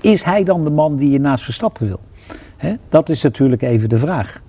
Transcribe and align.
Is 0.00 0.22
hij 0.22 0.44
dan 0.44 0.64
de 0.64 0.70
man 0.70 0.96
die 0.96 1.10
je 1.10 1.20
naast 1.20 1.44
Verstappen 1.44 1.86
wil? 1.86 2.00
Dat 2.88 3.08
is 3.08 3.22
natuurlijk 3.22 3.62
even 3.62 3.88
de 3.88 3.96
vraag. 3.96 4.40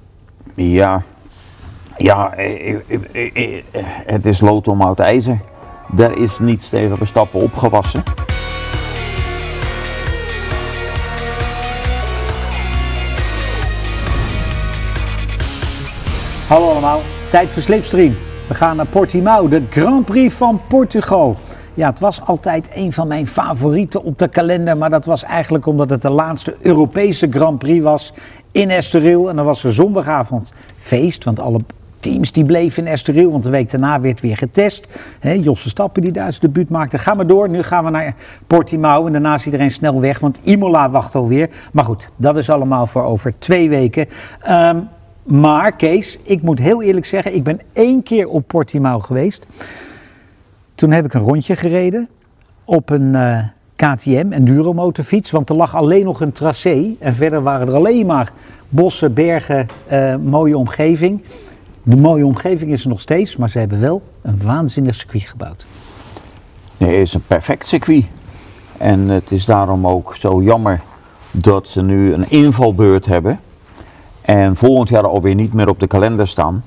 Ja, 0.56 1.04
ja 1.98 2.34
eh, 2.34 2.76
eh, 2.88 3.34
eh, 3.34 3.64
het 4.06 4.26
is 4.26 4.42
lood 4.42 4.68
om 4.68 4.82
oud 4.82 5.00
ijzer. 5.00 5.40
Daar 5.94 6.18
is 6.18 6.40
niets 6.40 6.70
tegen 6.70 6.98
Verstappen 6.98 7.42
opgewassen. 7.42 8.04
Hallo 16.48 16.70
allemaal, 16.70 17.02
tijd 17.30 17.52
voor 17.52 17.62
Slipstream. 17.62 18.16
We 18.48 18.54
gaan 18.54 18.76
naar 18.76 18.88
Portimao, 18.88 19.48
de 19.48 19.62
Grand 19.70 20.06
Prix 20.06 20.34
van 20.34 20.62
Portugal. 20.68 21.38
Ja, 21.74 21.90
het 21.90 22.00
was 22.00 22.22
altijd 22.22 22.70
een 22.74 22.94
van 22.94 23.08
mijn 23.08 23.28
favorieten 23.28 24.04
op 24.04 24.18
de 24.18 24.28
kalender, 24.28 24.78
maar 24.78 24.90
dat 24.90 25.06
was 25.06 25.24
eigenlijk 25.24 25.66
omdat 25.66 25.90
het 25.90 26.02
de 26.02 26.14
laatste 26.14 26.56
Europese 26.62 27.28
Grand 27.30 27.60
Prix 27.60 27.84
was 27.84 28.14
in 28.52 28.70
Estoril. 28.70 29.30
En 29.30 29.36
dan 29.36 29.46
was 29.46 29.64
er 29.64 29.74
zondagavond 29.74 30.54
feest, 30.78 31.24
want 31.24 31.40
alle 31.40 31.60
teams 32.02 32.32
die 32.32 32.46
bleven 32.46 32.86
in 32.86 32.92
Estoril, 32.92 33.32
want 33.32 33.44
de 33.44 33.50
week 33.50 33.72
daarna 33.72 34.02
werd 34.02 34.22
weer 34.22 34.38
getest. 34.38 34.88
He, 35.20 35.32
Jos 35.32 35.62
Verstappen 35.62 36.02
die 36.02 36.12
Duits 36.12 36.40
debuut 36.40 36.70
maakte. 36.70 36.98
Ga 36.98 37.14
maar 37.14 37.28
door, 37.28 37.50
nu 37.50 37.64
gaan 37.64 37.86
we 37.86 37.92
naar 37.92 38.16
Portimao 38.48 39.06
en 39.06 39.12
daarna 39.12 39.34
is 39.34 39.46
iedereen 39.46 39.72
snel 39.72 40.02
weg, 40.02 40.20
want 40.20 40.40
Imola 40.44 40.90
wacht 40.90 41.16
alweer. 41.16 41.50
Maar 41.74 41.84
goed, 41.84 42.10
dat 42.16 42.38
is 42.38 42.50
allemaal 42.50 42.88
voor 42.88 43.04
over 43.04 43.34
twee 43.38 43.70
weken. 43.70 44.08
Ehm, 44.42 44.80
maar 45.24 45.72
Kees, 45.72 46.18
ik 46.24 46.42
moet 46.42 46.60
heel 46.60 46.82
eerlijk 46.82 47.06
zeggen, 47.06 47.36
ik 47.36 47.44
ben 47.44 47.60
één 47.74 48.04
keer 48.04 48.28
op 48.28 48.48
Portimao 48.48 49.00
geweest. 49.00 49.46
Toen 50.82 50.92
heb 50.92 51.06
ik 51.06 51.14
een 51.14 51.22
rondje 51.22 51.56
gereden 51.56 52.10
op 52.66 52.90
een 52.90 53.16
eh, 53.16 53.44
KTM, 53.76 54.26
een 54.30 54.46
duromotorfiets. 54.46 55.32
Want 55.32 55.50
er 55.50 55.56
lag 55.56 55.76
alleen 55.76 56.06
nog 56.06 56.22
een 56.22 56.32
tracé 56.32 56.96
en 57.00 57.16
verder 57.16 57.42
waren 57.42 57.68
er 57.68 57.74
alleen 57.74 58.06
maar 58.06 58.32
bossen, 58.70 59.14
bergen, 59.14 59.68
eh, 59.88 60.16
mooie 60.16 60.58
omgeving. 60.58 61.24
De 61.84 61.98
mooie 61.98 62.26
omgeving 62.26 62.72
is 62.72 62.84
er 62.84 62.90
nog 62.90 63.02
steeds, 63.02 63.38
maar 63.38 63.50
ze 63.50 63.60
hebben 63.60 63.80
wel 63.80 64.02
een 64.22 64.42
waanzinnig 64.44 64.96
circuit 64.96 65.24
gebouwd. 65.24 65.66
Nee, 66.78 66.90
het 66.90 67.08
is 67.08 67.14
een 67.14 67.26
perfect 67.28 67.66
circuit. 67.66 68.06
En 68.78 69.10
het 69.10 69.32
is 69.32 69.46
daarom 69.46 69.88
ook 69.88 70.16
zo 70.16 70.42
jammer 70.42 70.82
dat 71.32 71.68
ze 71.68 71.82
nu 71.82 72.14
een 72.14 72.30
invalbeurt 72.30 73.06
hebben. 73.06 73.40
En 74.22 74.56
volgend 74.56 74.90
jaar 74.90 75.08
alweer 75.08 75.36
niet 75.36 75.54
meer 75.54 75.70
op 75.70 75.80
de 75.80 75.88
kalender 75.88 76.28
staan. 76.28 76.64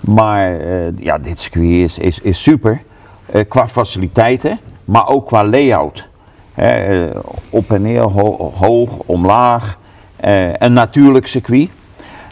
Maar 0.00 0.60
eh, 0.60 0.98
ja, 0.98 1.18
dit 1.18 1.38
circuit 1.38 1.98
is, 1.98 2.18
is 2.18 2.42
super. 2.42 2.82
Eh, 3.32 3.40
qua 3.48 3.68
faciliteiten, 3.68 4.60
maar 4.84 5.08
ook 5.08 5.26
qua 5.26 5.44
layout. 5.44 6.08
Eh, 6.54 7.04
op 7.50 7.72
en 7.72 7.82
neer, 7.82 8.00
ho- 8.02 8.52
hoog, 8.56 8.90
omlaag. 9.06 9.78
Eh, 10.16 10.54
een 10.54 10.72
natuurlijk 10.72 11.26
circuit. 11.26 11.68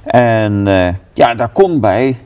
En 0.05 0.67
ja, 1.13 1.35
daar 1.35 1.49
komt 1.49 1.81
bij, 1.81 2.17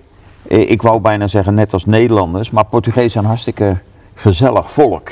ik 0.46 0.82
wou 0.82 1.00
bijna 1.00 1.26
zeggen 1.26 1.54
net 1.54 1.72
als 1.72 1.84
Nederlanders, 1.84 2.50
maar 2.50 2.64
Portugees 2.64 3.12
zijn 3.12 3.24
hartstikke 3.24 3.76
gezellig 4.14 4.70
volk. 4.70 5.08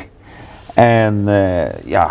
En 0.75 1.25
ja, 1.85 2.11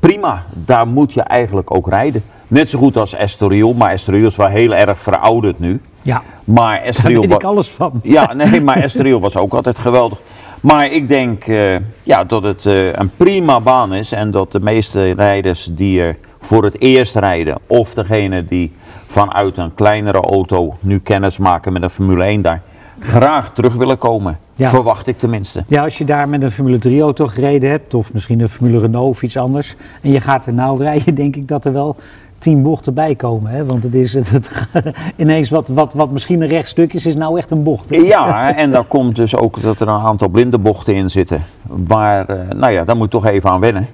prima, 0.00 0.44
daar 0.52 0.86
moet 0.86 1.12
je 1.12 1.22
eigenlijk 1.22 1.74
ook 1.74 1.88
rijden. 1.88 2.24
Net 2.48 2.70
zo 2.70 2.78
goed 2.78 2.96
als 2.96 3.14
Estoril, 3.14 3.72
maar 3.74 3.90
Estoril 3.90 4.26
is 4.26 4.36
wel 4.36 4.46
heel 4.46 4.74
erg 4.74 4.98
verouderd 4.98 5.58
nu. 5.58 5.80
Ja, 6.02 6.22
Maar 6.44 6.76
daar 6.76 6.86
Estoril, 6.86 7.20
weet 7.20 7.32
ik 7.32 7.44
alles 7.44 7.68
van. 7.68 7.92
ja, 8.02 8.32
nee, 8.32 8.60
maar 8.60 8.76
Estoril 8.76 9.20
was 9.20 9.36
ook 9.36 9.54
altijd 9.54 9.78
geweldig. 9.78 10.18
Maar 10.60 10.92
ik 10.92 11.08
denk 11.08 11.46
eh, 11.46 11.76
ja, 12.02 12.24
dat 12.24 12.42
het 12.42 12.66
eh, 12.66 12.92
een 12.92 13.10
prima 13.16 13.60
baan 13.60 13.94
is 13.94 14.12
en 14.12 14.30
dat 14.30 14.52
de 14.52 14.60
meeste 14.60 15.10
rijders 15.10 15.68
die 15.72 16.00
er 16.02 16.16
voor 16.40 16.64
het 16.64 16.80
eerst 16.80 17.16
rijden, 17.16 17.58
of 17.66 17.94
degene 17.94 18.44
die 18.44 18.72
vanuit 19.06 19.56
een 19.56 19.74
kleinere 19.74 20.20
auto 20.20 20.76
nu 20.80 20.98
kennis 20.98 21.38
maken 21.38 21.72
met 21.72 21.82
een 21.82 21.90
Formule 21.90 22.24
1 22.24 22.42
daar, 22.42 22.62
graag 23.00 23.52
terug 23.52 23.74
willen 23.74 23.98
komen. 23.98 24.38
Ja. 24.54 24.68
Verwacht 24.68 25.06
ik 25.06 25.18
tenminste. 25.18 25.64
Ja, 25.66 25.84
als 25.84 25.98
je 25.98 26.04
daar 26.04 26.28
met 26.28 26.42
een 26.42 26.50
Formule 26.50 26.78
3 26.78 27.00
auto 27.00 27.26
gereden 27.26 27.70
hebt, 27.70 27.94
of 27.94 28.12
misschien 28.12 28.40
een 28.40 28.48
Formule 28.48 28.78
Renault 28.78 29.08
of 29.08 29.22
iets 29.22 29.36
anders, 29.36 29.76
en 30.02 30.10
je 30.10 30.20
gaat 30.20 30.46
er 30.46 30.52
nou 30.52 30.82
rijden, 30.82 31.14
denk 31.24 31.36
ik 31.36 31.48
dat 31.48 31.64
er 31.64 31.72
wel 31.72 31.96
tien 32.38 32.62
bochten 32.62 32.94
bij 32.94 33.14
komen. 33.14 33.50
Hè? 33.50 33.64
Want 33.64 33.82
het 33.82 33.94
is 33.94 34.14
het, 34.14 34.28
ineens 35.16 35.50
wat, 35.50 35.68
wat, 35.68 35.92
wat 35.92 36.10
misschien 36.10 36.40
een 36.40 36.48
rechtstuk 36.48 36.92
is, 36.92 37.06
is 37.06 37.14
nou 37.14 37.38
echt 37.38 37.50
een 37.50 37.62
bocht. 37.62 37.90
hè? 37.90 37.96
Ja, 37.96 38.54
en 38.56 38.72
daar 38.72 38.84
komt 38.84 39.16
dus 39.16 39.36
ook 39.36 39.62
dat 39.62 39.80
er 39.80 39.88
een 39.88 40.00
aantal 40.00 40.28
blinde 40.28 40.58
bochten 40.58 40.94
in 40.94 41.10
zitten. 41.10 41.42
Waar, 41.66 42.28
eh, 42.28 42.56
nou 42.56 42.72
ja, 42.72 42.84
daar 42.84 42.96
moet 42.96 43.12
je 43.12 43.18
toch 43.18 43.26
even 43.26 43.50
aan 43.50 43.60
wennen. 43.60 43.88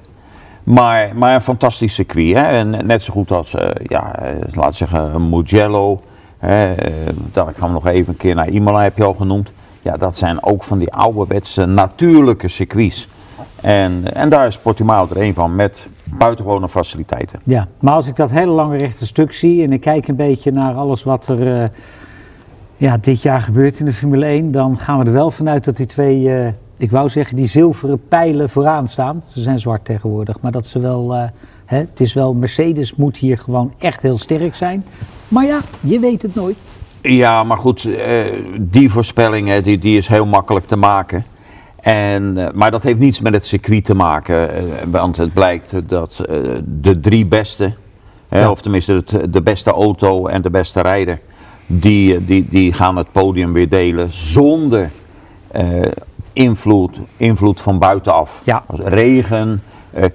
Maar, 0.64 1.10
maar 1.14 1.34
een 1.34 1.40
fantastisch 1.42 1.94
circuit. 1.94 2.36
Hè? 2.36 2.42
En 2.42 2.86
net 2.86 3.02
zo 3.02 3.12
goed 3.12 3.30
als, 3.30 3.54
eh, 3.54 3.68
ja, 3.86 4.18
eh, 4.18 4.28
laten 4.52 4.70
we 4.70 4.72
zeggen, 4.72 5.28
Mugello. 5.28 6.00
Hè? 6.38 6.74
Dan 7.32 7.54
gaan 7.54 7.68
we 7.68 7.74
nog 7.74 7.86
even 7.86 8.12
een 8.12 8.18
keer 8.18 8.34
naar 8.34 8.48
Imola, 8.48 8.82
heb 8.82 8.96
je 8.96 9.04
al 9.04 9.14
genoemd. 9.14 9.52
Ja, 9.82 9.96
dat 9.96 10.16
zijn 10.16 10.44
ook 10.44 10.64
van 10.64 10.78
die 10.78 10.92
ouderwetse 10.92 11.64
natuurlijke 11.66 12.48
circuits. 12.48 13.08
En, 13.64 14.14
en 14.14 14.28
daar 14.28 14.46
is 14.46 14.58
Portimao 14.58 15.06
er 15.10 15.20
een 15.20 15.34
van 15.34 15.54
met 15.54 15.86
buitengewone 16.04 16.68
faciliteiten. 16.68 17.40
Ja, 17.44 17.68
maar 17.78 17.94
als 17.94 18.06
ik 18.06 18.16
dat 18.16 18.30
hele 18.30 18.50
lange 18.50 18.76
rechte 18.76 19.06
stuk 19.06 19.32
zie 19.32 19.62
en 19.62 19.72
ik 19.72 19.80
kijk 19.80 20.08
een 20.08 20.16
beetje 20.16 20.50
naar 20.50 20.74
alles 20.74 21.02
wat 21.02 21.28
er 21.28 21.62
eh, 21.62 21.68
ja, 22.76 22.96
dit 23.00 23.22
jaar 23.22 23.40
gebeurt 23.40 23.78
in 23.78 23.84
de 23.84 23.92
Formule 23.92 24.24
1, 24.24 24.52
dan 24.52 24.78
gaan 24.78 24.98
we 24.98 25.04
er 25.04 25.12
wel 25.12 25.30
vanuit 25.30 25.64
dat 25.64 25.76
die 25.76 25.86
twee, 25.86 26.36
eh, 26.36 26.48
ik 26.76 26.90
wou 26.90 27.08
zeggen, 27.08 27.36
die 27.36 27.46
zilveren 27.46 28.08
pijlen 28.08 28.50
vooraan 28.50 28.88
staan. 28.88 29.22
Ze 29.32 29.40
zijn 29.40 29.58
zwart 29.60 29.84
tegenwoordig, 29.84 30.40
maar 30.40 30.52
dat 30.52 30.66
ze 30.66 30.78
wel, 30.78 31.14
eh, 31.14 31.28
hè, 31.64 31.78
het 31.78 32.00
is 32.00 32.12
wel, 32.12 32.34
Mercedes 32.34 32.94
moet 32.94 33.16
hier 33.16 33.38
gewoon 33.38 33.72
echt 33.78 34.02
heel 34.02 34.18
sterk 34.18 34.54
zijn. 34.54 34.84
Maar 35.28 35.44
ja, 35.44 35.60
je 35.80 35.98
weet 35.98 36.22
het 36.22 36.34
nooit. 36.34 36.56
Ja, 37.00 37.44
maar 37.44 37.58
goed, 37.58 37.88
die 38.58 38.90
voorspelling 38.90 39.54
die, 39.56 39.78
die 39.78 39.96
is 39.98 40.08
heel 40.08 40.26
makkelijk 40.26 40.66
te 40.66 40.76
maken. 40.76 41.24
En, 41.84 42.38
eh, 42.38 42.52
maar 42.52 42.70
dat 42.70 42.82
heeft 42.82 42.98
niets 42.98 43.20
met 43.20 43.34
het 43.34 43.46
circuit 43.46 43.84
te 43.84 43.94
maken, 43.94 44.54
eh, 44.54 44.62
want 44.86 45.16
het 45.16 45.32
blijkt 45.32 45.88
dat 45.88 46.18
eh, 46.18 46.38
de 46.64 47.00
drie 47.00 47.26
beste, 47.26 47.72
Ja. 48.28 48.50
of 48.50 48.60
tenminste 48.60 49.04
de 49.30 49.42
beste 49.42 49.70
auto 49.70 50.26
en 50.26 50.42
de 50.42 50.50
beste 50.50 50.80
rijder, 50.80 51.20
die, 51.66 52.24
die, 52.24 52.46
die 52.48 52.72
gaan 52.72 52.96
het 52.96 53.12
podium 53.12 53.52
weer 53.52 53.68
delen 53.68 54.12
zonder 54.12 54.90
invloed, 56.32 56.98
invloed 57.16 57.60
van 57.60 57.78
buitenaf. 57.78 58.42
Ja. 58.44 58.64
Regen, 58.68 59.62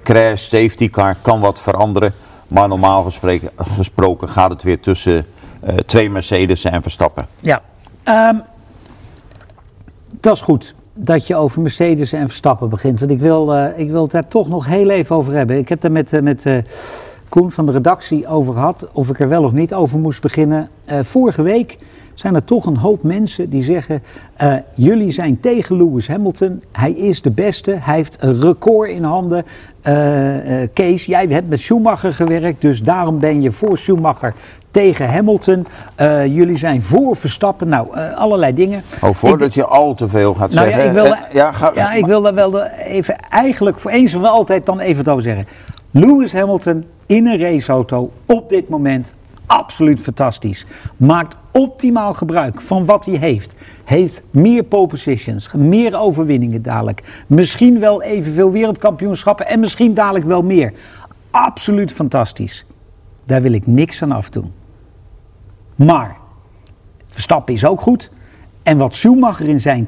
crash, 0.04 0.42
safety 0.42 0.90
car, 0.90 1.16
kan 1.22 1.40
wat 1.40 1.62
veranderen. 1.62 2.14
Maar 2.48 2.68
normaal 2.68 3.04
gesproken, 3.04 3.50
gesproken 3.58 4.30
gaat 4.30 4.50
het 4.50 4.64
weer 4.64 4.80
tussen 4.80 5.26
twee 5.86 6.10
Mercedes 6.10 6.64
en 6.64 6.82
Verstappen. 6.82 7.28
Ja, 7.40 7.62
ehm, 8.04 8.36
dat 10.20 10.36
is 10.36 10.42
goed 10.42 10.74
dat 11.02 11.28
je 11.28 11.36
over 11.36 11.62
Mercedes 11.62 12.14
en 12.14 12.28
Verstappen 12.28 12.70
begint. 12.70 13.00
Want 13.00 13.12
ik 13.12 13.20
wil, 13.20 13.54
eh, 13.54 13.80
ik 13.80 13.92
wil 13.92 14.02
het 14.02 14.12
daar 14.12 14.28
toch 14.28 14.48
nog 14.48 14.66
heel 14.66 14.90
even 14.90 15.16
over 15.16 15.34
hebben. 15.34 15.58
Ik 15.58 15.70
heb 15.70 15.82
daar 15.82 15.92
met, 15.92 16.14
eh, 16.14 16.22
met 16.22 16.46
eh, 16.46 16.58
Koen 17.30 17.52
van 17.52 17.66
de 17.66 17.72
redactie 17.72 18.28
over 18.28 18.54
gehad 18.54 18.88
of 18.94 19.10
ik 19.10 19.20
er 19.20 19.30
wel 19.30 19.44
of 19.44 19.52
niet 19.52 19.74
over 19.74 20.00
moest 20.00 20.22
beginnen. 20.22 20.70
Vorige 21.02 21.42
week 21.42 21.78
zijn 22.20 22.36
er 22.36 22.44
toch 22.44 22.66
een 22.66 22.78
hoop 22.78 23.04
mensen 23.04 23.50
die 23.50 23.64
zeggen: 23.64 24.04
eh, 24.36 24.54
jullie 24.74 25.12
zijn 25.12 25.40
tegen 25.40 25.78
Lewis 25.78 26.08
Hamilton. 26.08 26.64
Hij 26.72 26.92
is 26.92 27.22
de 27.22 27.32
beste. 27.32 27.78
Hij 27.80 27.96
heeft 27.96 28.18
een 28.20 28.42
record 28.42 28.90
in 28.90 29.04
handen. 29.04 29.46
Eh, 29.82 30.62
eh, 30.62 30.70
Kees, 30.74 31.06
jij 31.06 31.26
hebt 31.30 31.50
met 31.50 31.60
Schumacher 31.60 32.14
gewerkt, 32.14 32.62
dus 32.62 32.82
daarom 32.82 33.20
ben 33.20 33.42
je 33.42 33.52
voor 33.52 33.78
Schumacher 33.78 34.34
tegen 34.72 35.10
Hamilton. 35.10 35.68
Jullie 36.28 36.58
zijn 36.58 36.82
voor 36.82 37.16
Verstappen. 37.16 37.68
Nou, 37.68 37.98
allerlei 38.16 38.54
dingen. 38.54 38.84
Oh, 39.02 39.14
voordat 39.14 39.54
je 39.54 39.66
al 39.66 39.94
te 39.94 40.08
veel 40.08 40.34
gaat 40.34 40.54
Nou 40.54 40.68
ja, 40.68 40.74
zeggen. 40.74 40.90
ik 40.90 40.96
wilde, 41.02 41.16
eh, 41.16 41.34
ja, 41.34 41.52
ga, 41.52 41.72
ja, 41.76 41.94
ik 41.94 42.06
wil 42.06 42.22
daar 42.22 42.34
wel 42.34 42.64
even, 42.66 43.16
eigenlijk 43.30 43.80
voor 43.80 43.92
eens 43.92 44.14
en 44.14 44.26
altijd 44.26 44.66
dan 44.66 44.80
even 44.80 44.98
het 44.98 45.10
over 45.10 45.24
zeggen. 45.24 45.48
Lewis 45.92 46.34
Hamilton 46.34 46.86
in 47.06 47.28
een 47.28 47.40
raceauto 47.40 48.12
op 48.26 48.50
dit 48.50 48.70
moment 48.70 49.14
absoluut 49.50 50.00
fantastisch. 50.00 50.66
Maakt 50.98 51.36
optimaal 51.52 52.14
gebruik 52.14 52.62
van 52.62 52.86
wat 52.86 53.06
hij 53.06 53.16
heeft. 53.16 53.56
Heeft 53.84 54.24
meer 54.32 54.64
pole 54.64 54.88
positions, 54.88 55.50
meer 55.54 56.00
overwinningen 56.00 56.62
dadelijk. 56.62 57.24
Misschien 57.28 57.80
wel 57.80 58.02
evenveel 58.02 58.52
wereldkampioenschappen 58.52 59.48
en 59.48 59.60
misschien 59.60 59.94
dadelijk 59.94 60.26
wel 60.26 60.42
meer. 60.42 60.74
Absoluut 61.32 61.92
fantastisch. 61.92 62.66
Daar 63.26 63.42
wil 63.42 63.52
ik 63.52 63.68
niks 63.68 64.02
aan 64.02 64.12
afdoen. 64.12 64.52
Maar 65.76 66.18
Verstappen 67.10 67.54
is 67.54 67.66
ook 67.66 67.82
goed. 67.82 68.10
En 68.64 68.78
wat 68.78 68.96
Schumacher 68.96 69.48
in 69.48 69.60
zijn 69.60 69.88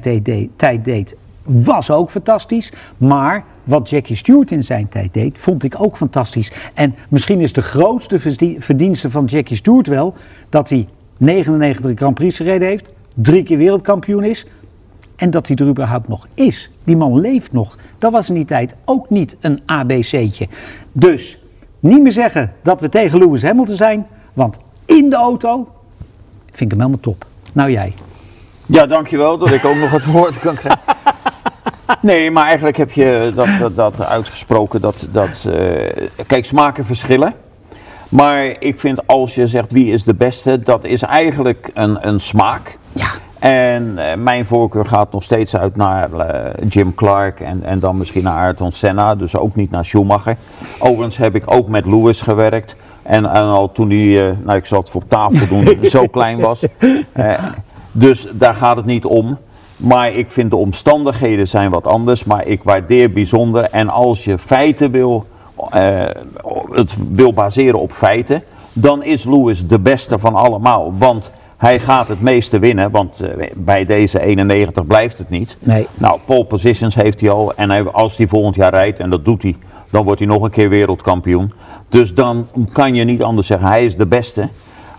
tijd 0.56 0.84
deed- 0.84 1.16
was 1.42 1.90
ook 1.90 2.10
fantastisch. 2.10 2.72
Maar 2.96 3.44
wat 3.64 3.90
Jackie 3.90 4.16
Stewart 4.16 4.50
in 4.50 4.64
zijn 4.64 4.88
tijd 4.88 5.14
deed, 5.14 5.38
vond 5.38 5.62
ik 5.62 5.74
ook 5.78 5.96
fantastisch. 5.96 6.52
En 6.74 6.94
misschien 7.08 7.40
is 7.40 7.52
de 7.52 7.62
grootste 7.62 8.18
verdie- 8.18 8.60
verdienste 8.60 9.10
van 9.10 9.24
Jackie 9.24 9.56
Stewart 9.56 9.86
wel 9.86 10.14
dat 10.48 10.68
hij 10.68 10.88
99 11.22 11.96
Grand 11.96 12.14
Prix 12.14 12.36
gereden 12.36 12.68
heeft, 12.68 12.92
drie 13.16 13.42
keer 13.42 13.58
wereldkampioen 13.58 14.24
is. 14.24 14.46
En 15.16 15.30
dat 15.30 15.46
hij 15.46 15.56
er 15.56 15.66
überhaupt 15.66 16.08
nog 16.08 16.26
is. 16.34 16.70
Die 16.84 16.96
man 16.96 17.20
leeft 17.20 17.52
nog. 17.52 17.78
Dat 17.98 18.12
was 18.12 18.28
in 18.28 18.34
die 18.34 18.44
tijd 18.44 18.74
ook 18.84 19.10
niet 19.10 19.36
een 19.40 19.60
ABC'tje. 19.66 20.48
Dus 20.92 21.38
niet 21.80 22.02
meer 22.02 22.12
zeggen 22.12 22.52
dat 22.62 22.80
we 22.80 22.88
tegen 22.88 23.18
Lewis 23.18 23.42
Hamilton 23.42 23.76
zijn. 23.76 24.06
Want 24.32 24.56
in 24.84 25.10
de 25.10 25.16
auto 25.16 25.68
vind 26.46 26.60
ik 26.60 26.70
hem 26.70 26.78
helemaal 26.78 27.00
top. 27.00 27.26
Nou 27.52 27.70
jij. 27.70 27.92
Ja, 28.66 28.86
dankjewel 28.86 29.38
dat 29.38 29.50
ik 29.50 29.64
ook 29.64 29.76
nog 29.76 29.90
het 29.90 30.04
woord 30.04 30.38
kan 30.38 30.54
krijgen. 30.54 30.80
Nee, 32.00 32.30
maar 32.30 32.44
eigenlijk 32.46 32.76
heb 32.76 32.90
je 32.92 33.32
dat, 33.34 33.48
dat, 33.58 33.76
dat 33.76 34.06
uitgesproken. 34.06 34.80
Dat, 34.80 35.06
dat, 35.12 35.44
uh, 35.48 35.54
kijk, 36.26 36.44
smaken 36.44 36.84
verschillen. 36.84 37.34
Maar 38.12 38.56
ik 38.58 38.80
vind 38.80 39.06
als 39.06 39.34
je 39.34 39.46
zegt 39.46 39.72
wie 39.72 39.92
is 39.92 40.04
de 40.04 40.14
beste, 40.14 40.60
dat 40.60 40.84
is 40.84 41.02
eigenlijk 41.02 41.70
een, 41.74 42.08
een 42.08 42.20
smaak. 42.20 42.78
Ja. 42.92 43.06
En 43.38 43.94
uh, 43.96 44.04
mijn 44.14 44.46
voorkeur 44.46 44.86
gaat 44.86 45.12
nog 45.12 45.22
steeds 45.22 45.56
uit 45.56 45.76
naar 45.76 46.10
uh, 46.12 46.68
Jim 46.68 46.94
Clark 46.94 47.40
en, 47.40 47.62
en 47.64 47.80
dan 47.80 47.96
misschien 47.96 48.22
naar 48.22 48.44
Ayrton 48.44 48.72
Senna, 48.72 49.14
dus 49.14 49.36
ook 49.36 49.54
niet 49.54 49.70
naar 49.70 49.84
Schumacher. 49.84 50.36
Overigens 50.78 51.16
heb 51.16 51.34
ik 51.34 51.42
ook 51.54 51.68
met 51.68 51.86
Lewis 51.86 52.20
gewerkt. 52.20 52.76
En, 53.02 53.26
en 53.26 53.42
al 53.42 53.72
toen 53.72 53.90
hij, 53.90 54.28
uh, 54.28 54.36
nou 54.44 54.58
ik 54.58 54.66
zal 54.66 54.78
het 54.78 54.90
voor 54.90 55.06
tafel 55.08 55.46
doen, 55.46 55.78
zo 55.84 56.06
klein 56.06 56.40
was. 56.40 56.64
dus 57.92 58.26
daar 58.32 58.54
gaat 58.54 58.76
het 58.76 58.86
niet 58.86 59.04
om. 59.04 59.38
Maar 59.76 60.12
ik 60.12 60.30
vind 60.30 60.50
de 60.50 60.56
omstandigheden 60.56 61.48
zijn 61.48 61.70
wat 61.70 61.86
anders, 61.86 62.24
maar 62.24 62.46
ik 62.46 62.62
waardeer 62.62 63.12
bijzonder. 63.12 63.64
En 63.64 63.88
als 63.88 64.24
je 64.24 64.38
feiten 64.38 64.90
wil, 64.90 65.26
het 66.72 66.96
wil 67.10 67.32
baseren 67.32 67.80
op 67.80 67.92
feiten, 67.92 68.42
dan 68.72 69.02
is 69.02 69.24
Lewis 69.24 69.66
de 69.66 69.78
beste 69.78 70.18
van 70.18 70.34
allemaal. 70.34 70.92
Want 70.98 71.30
hij 71.56 71.78
gaat 71.78 72.08
het 72.08 72.20
meeste 72.20 72.58
winnen, 72.58 72.90
want 72.90 73.22
uh, 73.22 73.28
bij 73.54 73.84
deze 73.84 74.20
91 74.20 74.86
blijft 74.86 75.18
het 75.18 75.30
niet. 75.30 75.56
Nee. 75.58 75.86
Nou, 75.94 76.18
pole 76.24 76.44
positions 76.44 76.94
heeft 76.94 77.20
hij 77.20 77.30
al. 77.30 77.54
En 77.54 77.70
hij, 77.70 77.84
als 77.84 78.16
hij 78.16 78.26
volgend 78.26 78.54
jaar 78.54 78.70
rijdt, 78.70 78.98
en 78.98 79.10
dat 79.10 79.24
doet 79.24 79.42
hij, 79.42 79.56
dan 79.90 80.04
wordt 80.04 80.18
hij 80.18 80.28
nog 80.28 80.42
een 80.42 80.50
keer 80.50 80.68
wereldkampioen. 80.68 81.52
Dus 81.88 82.14
dan 82.14 82.48
kan 82.72 82.94
je 82.94 83.04
niet 83.04 83.22
anders 83.22 83.46
zeggen, 83.46 83.68
hij 83.68 83.84
is 83.84 83.96
de 83.96 84.06
beste. 84.06 84.48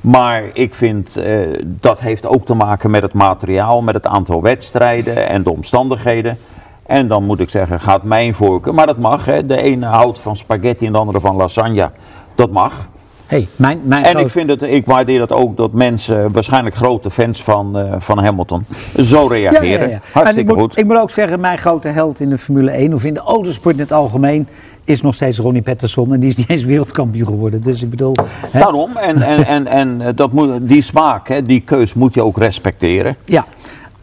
Maar 0.01 0.43
ik 0.53 0.73
vind, 0.73 1.17
uh, 1.17 1.47
dat 1.65 1.99
heeft 1.99 2.25
ook 2.25 2.45
te 2.45 2.53
maken 2.53 2.91
met 2.91 3.01
het 3.01 3.13
materiaal, 3.13 3.81
met 3.81 3.93
het 3.93 4.07
aantal 4.07 4.41
wedstrijden 4.41 5.29
en 5.29 5.43
de 5.43 5.51
omstandigheden. 5.51 6.37
En 6.85 7.07
dan 7.07 7.23
moet 7.23 7.39
ik 7.39 7.49
zeggen, 7.49 7.79
gaat 7.79 8.03
mijn 8.03 8.33
voorkeur, 8.33 8.73
maar 8.73 8.85
dat 8.85 8.97
mag. 8.97 9.25
Hè. 9.25 9.45
De 9.45 9.57
ene 9.57 9.85
houdt 9.85 10.19
van 10.19 10.35
spaghetti 10.35 10.85
en 10.85 10.91
de 10.91 10.97
andere 10.97 11.19
van 11.19 11.35
lasagne. 11.35 11.91
Dat 12.35 12.51
mag. 12.51 12.87
Hey, 13.25 13.47
mijn, 13.55 13.81
mijn 13.83 14.03
en 14.03 14.09
groot... 14.09 14.23
ik, 14.23 14.29
vind 14.29 14.49
het, 14.49 14.61
ik 14.61 14.85
waardeer 14.85 15.19
dat 15.19 15.31
ook 15.31 15.57
dat 15.57 15.71
mensen, 15.71 16.33
waarschijnlijk 16.33 16.75
grote 16.75 17.09
fans 17.09 17.43
van, 17.43 17.77
uh, 17.77 17.93
van 17.97 18.23
Hamilton, 18.23 18.65
zo 18.99 19.27
reageren. 19.27 19.69
Ja, 19.69 19.83
ja, 19.83 19.89
ja. 19.89 19.99
Hartstikke 20.11 20.51
ik 20.51 20.57
moet, 20.57 20.59
goed. 20.59 20.77
Ik 20.77 20.85
moet 20.85 20.97
ook 20.97 21.11
zeggen, 21.11 21.39
mijn 21.39 21.57
grote 21.57 21.87
held 21.87 22.19
in 22.19 22.29
de 22.29 22.37
Formule 22.37 22.71
1 22.71 22.93
of 22.93 23.03
in 23.03 23.13
de 23.13 23.19
autosport 23.19 23.75
in 23.75 23.81
het 23.81 23.91
algemeen 23.91 24.47
is 24.83 25.01
nog 25.01 25.15
steeds 25.15 25.37
Ronnie 25.37 25.61
Peterson. 25.61 26.13
En 26.13 26.19
die 26.19 26.29
is 26.29 26.35
niet 26.35 26.49
eens 26.49 26.63
wereldkampioen 26.63 27.27
geworden. 27.27 27.61
Dus 27.61 27.81
ik 27.81 27.89
bedoel... 27.89 28.15
Hè? 28.47 28.59
Daarom, 28.59 28.97
en, 28.97 29.21
en, 29.21 29.45
en, 29.45 29.67
en 29.67 30.15
dat 30.15 30.31
moet, 30.31 30.49
die 30.61 30.81
smaak, 30.81 31.27
hè, 31.27 31.43
die 31.43 31.61
keus 31.61 31.93
moet 31.93 32.13
je 32.13 32.23
ook 32.23 32.37
respecteren. 32.37 33.15
Ja. 33.25 33.45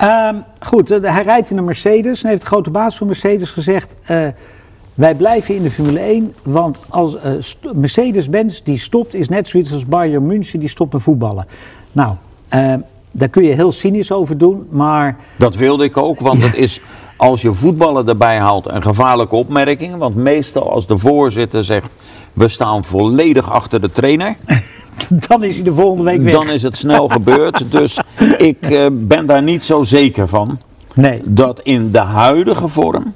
Um, 0.02 0.44
goed, 0.60 0.88
hij 0.88 1.22
rijdt 1.22 1.50
in 1.50 1.56
een 1.56 1.64
Mercedes 1.64 2.22
en 2.22 2.28
heeft 2.28 2.40
de 2.40 2.46
grote 2.46 2.70
baas 2.70 2.96
van 2.96 3.06
Mercedes 3.06 3.50
gezegd... 3.50 3.96
Uh, 4.10 4.26
wij 4.94 5.14
blijven 5.14 5.54
in 5.54 5.62
de 5.62 5.70
Formule 5.70 5.98
1, 5.98 6.34
want 6.42 6.82
als 6.88 7.14
uh, 7.14 7.72
Mercedes-Benz 7.74 8.60
die 8.60 8.78
stopt, 8.78 9.14
is 9.14 9.28
net 9.28 9.48
zoiets 9.48 9.72
als 9.72 9.86
Bayern 9.86 10.26
München 10.26 10.60
die 10.60 10.68
stopt 10.68 10.92
met 10.92 11.02
voetballen. 11.02 11.46
Nou, 11.92 12.14
uh, 12.54 12.74
daar 13.10 13.28
kun 13.28 13.42
je 13.42 13.54
heel 13.54 13.72
cynisch 13.72 14.12
over 14.12 14.38
doen, 14.38 14.66
maar... 14.70 15.16
Dat 15.36 15.56
wilde 15.56 15.84
ik 15.84 15.96
ook, 15.96 16.20
want 16.20 16.42
het 16.42 16.54
is, 16.54 16.80
als 17.16 17.42
je 17.42 17.54
voetballen 17.54 18.08
erbij 18.08 18.38
haalt, 18.38 18.70
een 18.70 18.82
gevaarlijke 18.82 19.36
opmerking. 19.36 19.96
Want 19.96 20.14
meestal 20.14 20.72
als 20.72 20.86
de 20.86 20.98
voorzitter 20.98 21.64
zegt, 21.64 21.94
we 22.32 22.48
staan 22.48 22.84
volledig 22.84 23.50
achter 23.50 23.80
de 23.80 23.92
trainer... 23.92 24.36
Dan 25.28 25.44
is 25.44 25.54
hij 25.54 25.64
de 25.64 25.72
volgende 25.72 26.04
week 26.04 26.22
weg. 26.22 26.32
Dan 26.32 26.50
is 26.50 26.62
het 26.62 26.76
snel 26.76 27.08
gebeurd, 27.08 27.70
dus 27.70 28.00
ik 28.38 28.70
uh, 28.70 28.86
ben 28.92 29.26
daar 29.26 29.42
niet 29.42 29.64
zo 29.64 29.82
zeker 29.82 30.28
van. 30.28 30.58
Nee. 30.94 31.20
Dat 31.24 31.60
in 31.60 31.90
de 31.90 31.98
huidige 31.98 32.68
vorm 32.68 33.14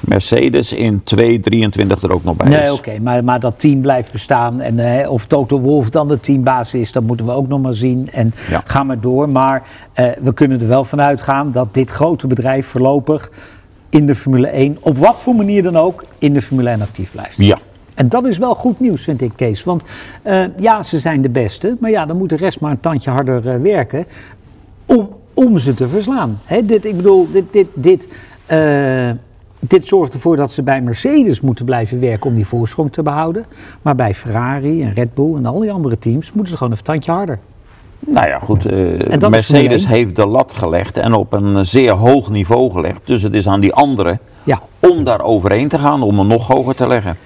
Mercedes 0.00 0.72
in 0.72 1.02
223 1.04 2.02
er 2.02 2.12
ook 2.12 2.24
nog 2.24 2.36
bij 2.36 2.48
nee, 2.48 2.58
is. 2.58 2.62
Nee, 2.62 2.72
oké, 2.72 2.88
okay, 2.88 2.98
maar, 2.98 3.24
maar 3.24 3.40
dat 3.40 3.58
team 3.58 3.80
blijft 3.80 4.12
bestaan. 4.12 4.60
En 4.60 4.78
uh, 4.78 5.10
of 5.10 5.26
Toto 5.26 5.60
Wolff 5.60 5.90
dan 5.90 6.08
de 6.08 6.20
teambaas 6.20 6.74
is, 6.74 6.92
dat 6.92 7.02
moeten 7.02 7.26
we 7.26 7.32
ook 7.32 7.48
nog 7.48 7.60
maar 7.60 7.74
zien. 7.74 8.10
En 8.12 8.34
ja. 8.50 8.62
ga 8.64 8.82
maar 8.82 9.00
door. 9.00 9.28
Maar 9.28 9.62
uh, 9.94 10.06
we 10.20 10.34
kunnen 10.34 10.60
er 10.60 10.68
wel 10.68 10.84
van 10.84 11.00
uitgaan 11.00 11.52
dat 11.52 11.74
dit 11.74 11.90
grote 11.90 12.26
bedrijf 12.26 12.66
voorlopig 12.66 13.30
in 13.90 14.06
de 14.06 14.14
Formule 14.14 14.48
1, 14.48 14.76
op 14.80 14.98
wat 14.98 15.20
voor 15.20 15.34
manier 15.34 15.62
dan 15.62 15.76
ook, 15.76 16.04
in 16.18 16.32
de 16.32 16.42
Formule 16.42 16.70
1 16.70 16.82
actief 16.82 17.10
blijft. 17.10 17.36
Ja. 17.36 17.58
En 17.98 18.08
dat 18.08 18.26
is 18.26 18.38
wel 18.38 18.54
goed 18.54 18.80
nieuws, 18.80 19.02
vind 19.02 19.20
ik, 19.20 19.32
Kees. 19.36 19.64
Want 19.64 19.84
uh, 20.24 20.44
ja, 20.56 20.82
ze 20.82 20.98
zijn 20.98 21.22
de 21.22 21.28
beste. 21.28 21.76
Maar 21.80 21.90
ja, 21.90 22.06
dan 22.06 22.16
moet 22.16 22.28
de 22.28 22.36
rest 22.36 22.60
maar 22.60 22.70
een 22.70 22.80
tandje 22.80 23.10
harder 23.10 23.62
werken 23.62 24.04
om, 24.86 25.08
om 25.34 25.58
ze 25.58 25.74
te 25.74 25.88
verslaan. 25.88 26.38
Hè, 26.44 26.64
dit, 26.66 26.84
ik 26.84 26.96
bedoel, 26.96 27.28
dit... 27.32 27.44
dit, 27.52 27.66
dit 27.74 28.08
dit 29.60 29.86
zorgt 29.86 30.14
ervoor 30.14 30.36
dat 30.36 30.52
ze 30.52 30.62
bij 30.62 30.80
Mercedes 30.80 31.40
moeten 31.40 31.64
blijven 31.64 32.00
werken 32.00 32.30
om 32.30 32.34
die 32.34 32.46
voorsprong 32.46 32.92
te 32.92 33.02
behouden. 33.02 33.44
Maar 33.82 33.94
bij 33.94 34.14
Ferrari 34.14 34.82
en 34.82 34.92
Red 34.92 35.14
Bull 35.14 35.34
en 35.36 35.46
al 35.46 35.58
die 35.58 35.72
andere 35.72 35.98
teams 35.98 36.32
moeten 36.32 36.52
ze 36.52 36.56
gewoon 36.56 36.72
een 36.72 36.82
tandje 36.82 37.12
harder. 37.12 37.38
Nou 37.98 38.28
ja, 38.28 38.38
goed. 38.38 38.72
Uh, 38.72 39.28
Mercedes 39.28 39.86
heeft 39.86 40.16
de 40.16 40.26
lat 40.26 40.52
gelegd 40.52 40.96
en 40.96 41.14
op 41.14 41.32
een 41.32 41.66
zeer 41.66 41.92
hoog 41.92 42.30
niveau 42.30 42.70
gelegd. 42.70 43.00
Dus 43.04 43.22
het 43.22 43.34
is 43.34 43.48
aan 43.48 43.60
die 43.60 43.74
anderen 43.74 44.18
ja. 44.42 44.60
om 44.78 45.04
daar 45.04 45.20
overheen 45.20 45.68
te 45.68 45.78
gaan, 45.78 46.02
om 46.02 46.18
hem 46.18 46.26
nog 46.26 46.46
hoger 46.46 46.74
te 46.74 46.86
leggen. 46.86 47.16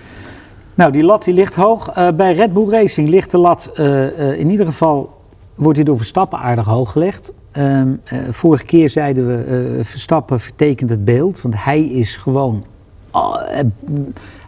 Nou, 0.74 0.92
die 0.92 1.02
lat 1.02 1.24
die 1.24 1.34
ligt 1.34 1.54
hoog. 1.54 1.98
Uh, 1.98 2.08
bij 2.10 2.32
Red 2.32 2.52
Bull 2.52 2.70
Racing 2.70 3.08
ligt 3.08 3.30
de 3.30 3.38
lat 3.38 3.70
uh, 3.76 4.38
in 4.38 4.50
ieder 4.50 4.66
geval, 4.66 5.10
wordt 5.54 5.76
die 5.76 5.84
door 5.84 5.96
Verstappen 5.96 6.38
aardig 6.38 6.66
hoog 6.66 6.92
gelegd. 6.92 7.32
Uh, 7.58 7.82
vorige 8.30 8.64
keer 8.64 8.88
zeiden 8.88 9.26
we, 9.26 9.84
Verstappen 9.84 10.40
vertekent 10.40 10.90
het 10.90 11.04
beeld, 11.04 11.42
want 11.42 11.54
hij 11.64 11.82
is 11.84 12.16
gewoon, 12.16 12.64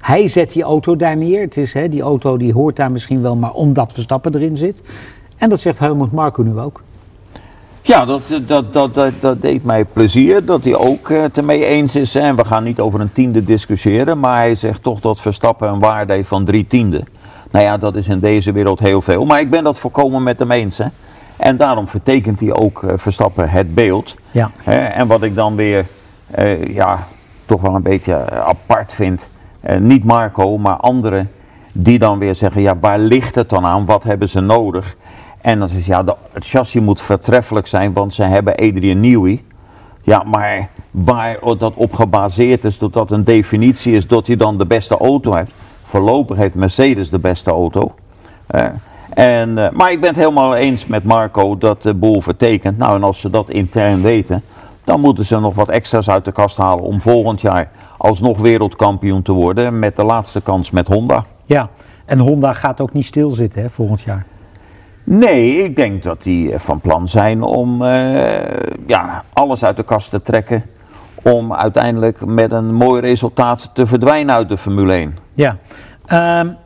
hij 0.00 0.28
zet 0.28 0.52
die 0.52 0.62
auto 0.62 0.96
daar 0.96 1.16
neer. 1.16 1.40
Het 1.40 1.56
is, 1.56 1.72
hè, 1.72 1.88
die 1.88 2.02
auto 2.02 2.36
die 2.36 2.52
hoort 2.52 2.76
daar 2.76 2.92
misschien 2.92 3.22
wel, 3.22 3.36
maar 3.36 3.52
omdat 3.52 3.92
Verstappen 3.92 4.34
erin 4.34 4.56
zit. 4.56 4.82
En 5.36 5.48
dat 5.48 5.60
zegt 5.60 5.78
Helmut 5.78 6.12
Marko 6.12 6.42
nu 6.42 6.58
ook. 6.58 6.82
Ja, 7.86 8.04
dat, 8.04 8.22
dat, 8.46 8.72
dat, 8.72 8.94
dat, 8.94 9.12
dat 9.20 9.42
deed 9.42 9.64
mij 9.64 9.84
plezier 9.84 10.44
dat 10.44 10.64
hij 10.64 10.76
ook 10.76 11.08
het 11.08 11.36
ermee 11.36 11.66
eens 11.66 11.96
is. 11.96 12.14
En 12.14 12.36
we 12.36 12.44
gaan 12.44 12.64
niet 12.64 12.80
over 12.80 13.00
een 13.00 13.12
tiende 13.12 13.44
discussiëren, 13.44 14.20
maar 14.20 14.36
hij 14.36 14.54
zegt 14.54 14.82
toch 14.82 15.00
dat 15.00 15.20
Verstappen 15.20 15.68
een 15.68 15.78
waarde 15.78 16.12
heeft 16.12 16.28
van 16.28 16.44
drie 16.44 16.66
tienden. 16.66 17.06
Nou 17.50 17.64
ja, 17.64 17.78
dat 17.78 17.94
is 17.94 18.08
in 18.08 18.18
deze 18.18 18.52
wereld 18.52 18.80
heel 18.80 19.02
veel. 19.02 19.24
Maar 19.24 19.40
ik 19.40 19.50
ben 19.50 19.64
dat 19.64 19.78
volkomen 19.78 20.22
met 20.22 20.38
hem 20.38 20.50
eens. 20.50 20.78
Hè. 20.78 20.86
En 21.36 21.56
daarom 21.56 21.88
vertekent 21.88 22.40
hij 22.40 22.52
ook 22.52 22.82
uh, 22.82 22.92
Verstappen 22.96 23.50
het 23.50 23.74
beeld. 23.74 24.14
Ja. 24.30 24.50
Hè, 24.56 24.84
en 24.84 25.06
wat 25.06 25.22
ik 25.22 25.34
dan 25.34 25.56
weer 25.56 25.86
uh, 26.38 26.74
ja, 26.74 27.06
toch 27.46 27.60
wel 27.60 27.74
een 27.74 27.82
beetje 27.82 28.30
apart 28.30 28.94
vind. 28.94 29.28
Niet 29.78 30.04
Marco, 30.04 30.58
maar 30.58 30.76
anderen 30.76 31.30
die 31.72 31.98
dan 31.98 32.18
weer 32.18 32.34
zeggen, 32.34 32.62
ja 32.62 32.78
waar 32.78 32.98
ligt 32.98 33.34
het 33.34 33.48
dan 33.48 33.64
aan? 33.64 33.86
Wat 33.86 34.04
hebben 34.04 34.28
ze 34.28 34.40
nodig? 34.40 34.96
En 35.44 35.58
dan 35.58 35.68
is 35.68 35.86
ja, 35.86 36.04
het 36.32 36.46
chassis 36.46 36.82
moet 36.82 37.00
vertreffelijk 37.00 37.66
zijn, 37.66 37.92
want 37.92 38.14
ze 38.14 38.22
hebben 38.22 38.54
Adrian 38.54 39.00
Newey. 39.00 39.42
Ja, 40.02 40.22
maar 40.22 40.68
waar 40.90 41.38
dat 41.58 41.74
op 41.74 41.92
gebaseerd 41.92 42.64
is, 42.64 42.78
dat 42.78 42.92
dat 42.92 43.10
een 43.10 43.24
definitie 43.24 43.94
is 43.94 44.06
dat 44.06 44.26
hij 44.26 44.36
dan 44.36 44.58
de 44.58 44.66
beste 44.66 44.96
auto 44.96 45.34
heeft. 45.34 45.50
Voorlopig 45.84 46.36
heeft 46.36 46.54
Mercedes 46.54 47.10
de 47.10 47.18
beste 47.18 47.50
auto. 47.50 47.94
En, 49.10 49.48
uh, 49.48 49.70
maar 49.70 49.92
ik 49.92 50.00
ben 50.00 50.08
het 50.08 50.18
helemaal 50.18 50.54
eens 50.54 50.86
met 50.86 51.04
Marco 51.04 51.58
dat 51.58 51.82
de 51.82 51.94
boel 51.94 52.20
vertekent. 52.20 52.78
Nou, 52.78 52.96
en 52.96 53.02
als 53.02 53.20
ze 53.20 53.30
dat 53.30 53.50
intern 53.50 54.02
weten, 54.02 54.42
dan 54.84 55.00
moeten 55.00 55.24
ze 55.24 55.40
nog 55.40 55.54
wat 55.54 55.68
extra's 55.68 56.08
uit 56.08 56.24
de 56.24 56.32
kast 56.32 56.56
halen 56.56 56.84
om 56.84 57.00
volgend 57.00 57.40
jaar 57.40 57.70
alsnog 57.98 58.38
wereldkampioen 58.38 59.22
te 59.22 59.32
worden 59.32 59.78
met 59.78 59.96
de 59.96 60.04
laatste 60.04 60.40
kans 60.40 60.70
met 60.70 60.88
Honda. 60.88 61.24
Ja, 61.46 61.68
en 62.04 62.18
Honda 62.18 62.52
gaat 62.52 62.80
ook 62.80 62.92
niet 62.92 63.04
stilzitten 63.04 63.62
hè, 63.62 63.70
volgend 63.70 64.00
jaar. 64.00 64.26
Nee, 65.04 65.64
ik 65.64 65.76
denk 65.76 66.02
dat 66.02 66.22
die 66.22 66.58
van 66.58 66.80
plan 66.80 67.08
zijn 67.08 67.42
om 67.42 67.82
uh, 67.82 67.88
ja, 68.86 69.24
alles 69.32 69.64
uit 69.64 69.76
de 69.76 69.82
kast 69.82 70.10
te 70.10 70.22
trekken. 70.22 70.64
Om 71.22 71.54
uiteindelijk 71.54 72.26
met 72.26 72.52
een 72.52 72.74
mooi 72.74 73.00
resultaat 73.00 73.70
te 73.74 73.86
verdwijnen 73.86 74.34
uit 74.34 74.48
de 74.48 74.58
Formule 74.58 74.92
1. 74.92 75.16
Ja, 75.34 75.56
um, 76.40 76.56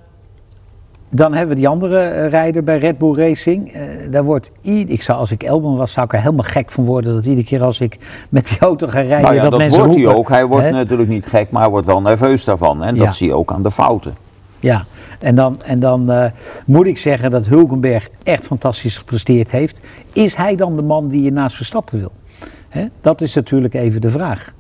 dan 1.11 1.33
hebben 1.33 1.49
we 1.49 1.61
die 1.61 1.69
andere 1.69 2.15
uh, 2.15 2.29
rijder 2.29 2.65
bij 2.65 2.79
Red 2.79 2.99
Bull 2.99 3.15
Racing. 3.15 3.75
Uh, 3.75 3.83
daar 4.11 4.25
wordt, 4.25 4.53
ik 4.63 5.03
zou, 5.03 5.19
als 5.19 5.31
ik 5.31 5.43
Elban 5.43 5.77
was, 5.77 5.93
zou 5.93 6.07
ik 6.07 6.13
er 6.13 6.19
helemaal 6.19 6.45
gek 6.45 6.71
van 6.71 6.85
worden. 6.85 7.15
Dat 7.15 7.25
iedere 7.25 7.47
keer 7.47 7.63
als 7.63 7.81
ik 7.81 7.99
met 8.29 8.49
die 8.49 8.59
auto 8.59 8.87
ga 8.87 9.01
rijden, 9.01 9.23
nou 9.23 9.35
ja, 9.35 9.43
dat, 9.43 9.51
dat 9.51 9.61
mensen 9.61 9.79
wordt 9.79 9.93
roepen, 9.93 10.11
hij 10.11 10.19
ook. 10.19 10.29
Hij 10.29 10.47
wordt 10.47 10.71
natuurlijk 10.71 11.09
niet 11.09 11.27
gek, 11.27 11.51
maar 11.51 11.63
hij 11.63 11.71
wordt 11.71 11.87
wel 11.87 12.03
nerveus 12.03 12.45
daarvan. 12.45 12.83
En 12.83 12.95
Ja. 12.95 13.05
dat 13.05 13.15
zie 13.15 13.29
je 13.29 13.35
ook 13.35 13.53
aan 13.53 13.63
de 13.63 13.71
fouten. 13.71 14.15
Ja, 14.61 14.85
en 15.21 15.35
dan, 15.35 15.63
en 15.63 15.81
dan 15.81 16.11
uh, 16.11 16.25
moet 16.67 16.87
ik 16.87 16.99
zeggen 16.99 17.31
dat 17.31 17.47
Hulkenberg 17.47 18.09
echt 18.23 18.45
fantastisch 18.45 18.99
gepresteerd 18.99 19.51
heeft. 19.51 19.81
Is 20.13 20.35
hij 20.35 20.57
dan 20.57 20.77
de 20.77 20.83
man 20.83 21.09
die 21.09 21.23
je 21.23 21.33
naast 21.33 21.57
Verstappen 21.57 21.99
wil? 21.99 22.13
Hè? 22.69 22.87
Dat 23.01 23.21
is 23.21 23.35
natuurlijk 23.35 23.75
even 23.75 24.01
de 24.01 24.11
vraag. 24.11 24.53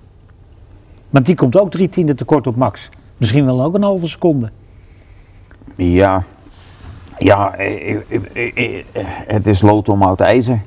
Want 1.10 1.26
die 1.26 1.34
komt 1.34 1.58
ook 1.58 1.70
drie 1.70 1.88
tienden 1.88 2.16
tekort 2.16 2.46
op 2.46 2.56
Max. 2.56 2.88
Misschien 3.16 3.44
wel 3.44 3.62
ook 3.62 3.74
een 3.74 3.82
halve 3.82 4.08
seconde. 4.08 4.50
Ja, 5.74 6.24
ja 7.18 7.54
eh, 7.54 7.90
eh, 7.90 8.02
eh, 8.32 8.78
eh, 8.92 9.04
het 9.26 9.46
is 9.46 9.62
lood 9.62 9.88
om 9.88 10.02
oud 10.02 10.20
ijzer. 10.20 10.60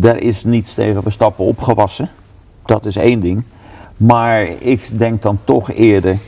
Er 0.00 0.22
is 0.22 0.44
niets 0.44 0.74
tegen 0.74 1.02
Verstappen 1.02 1.44
opgewassen. 1.44 2.10
Dat 2.64 2.86
is 2.86 2.96
één 2.96 3.20
ding. 3.20 3.42
Maar 3.96 4.42
ik 4.58 4.98
denk 4.98 5.22
dan 5.22 5.38
toch 5.44 5.72
eerder, 5.72 6.10
eh, 6.10 6.18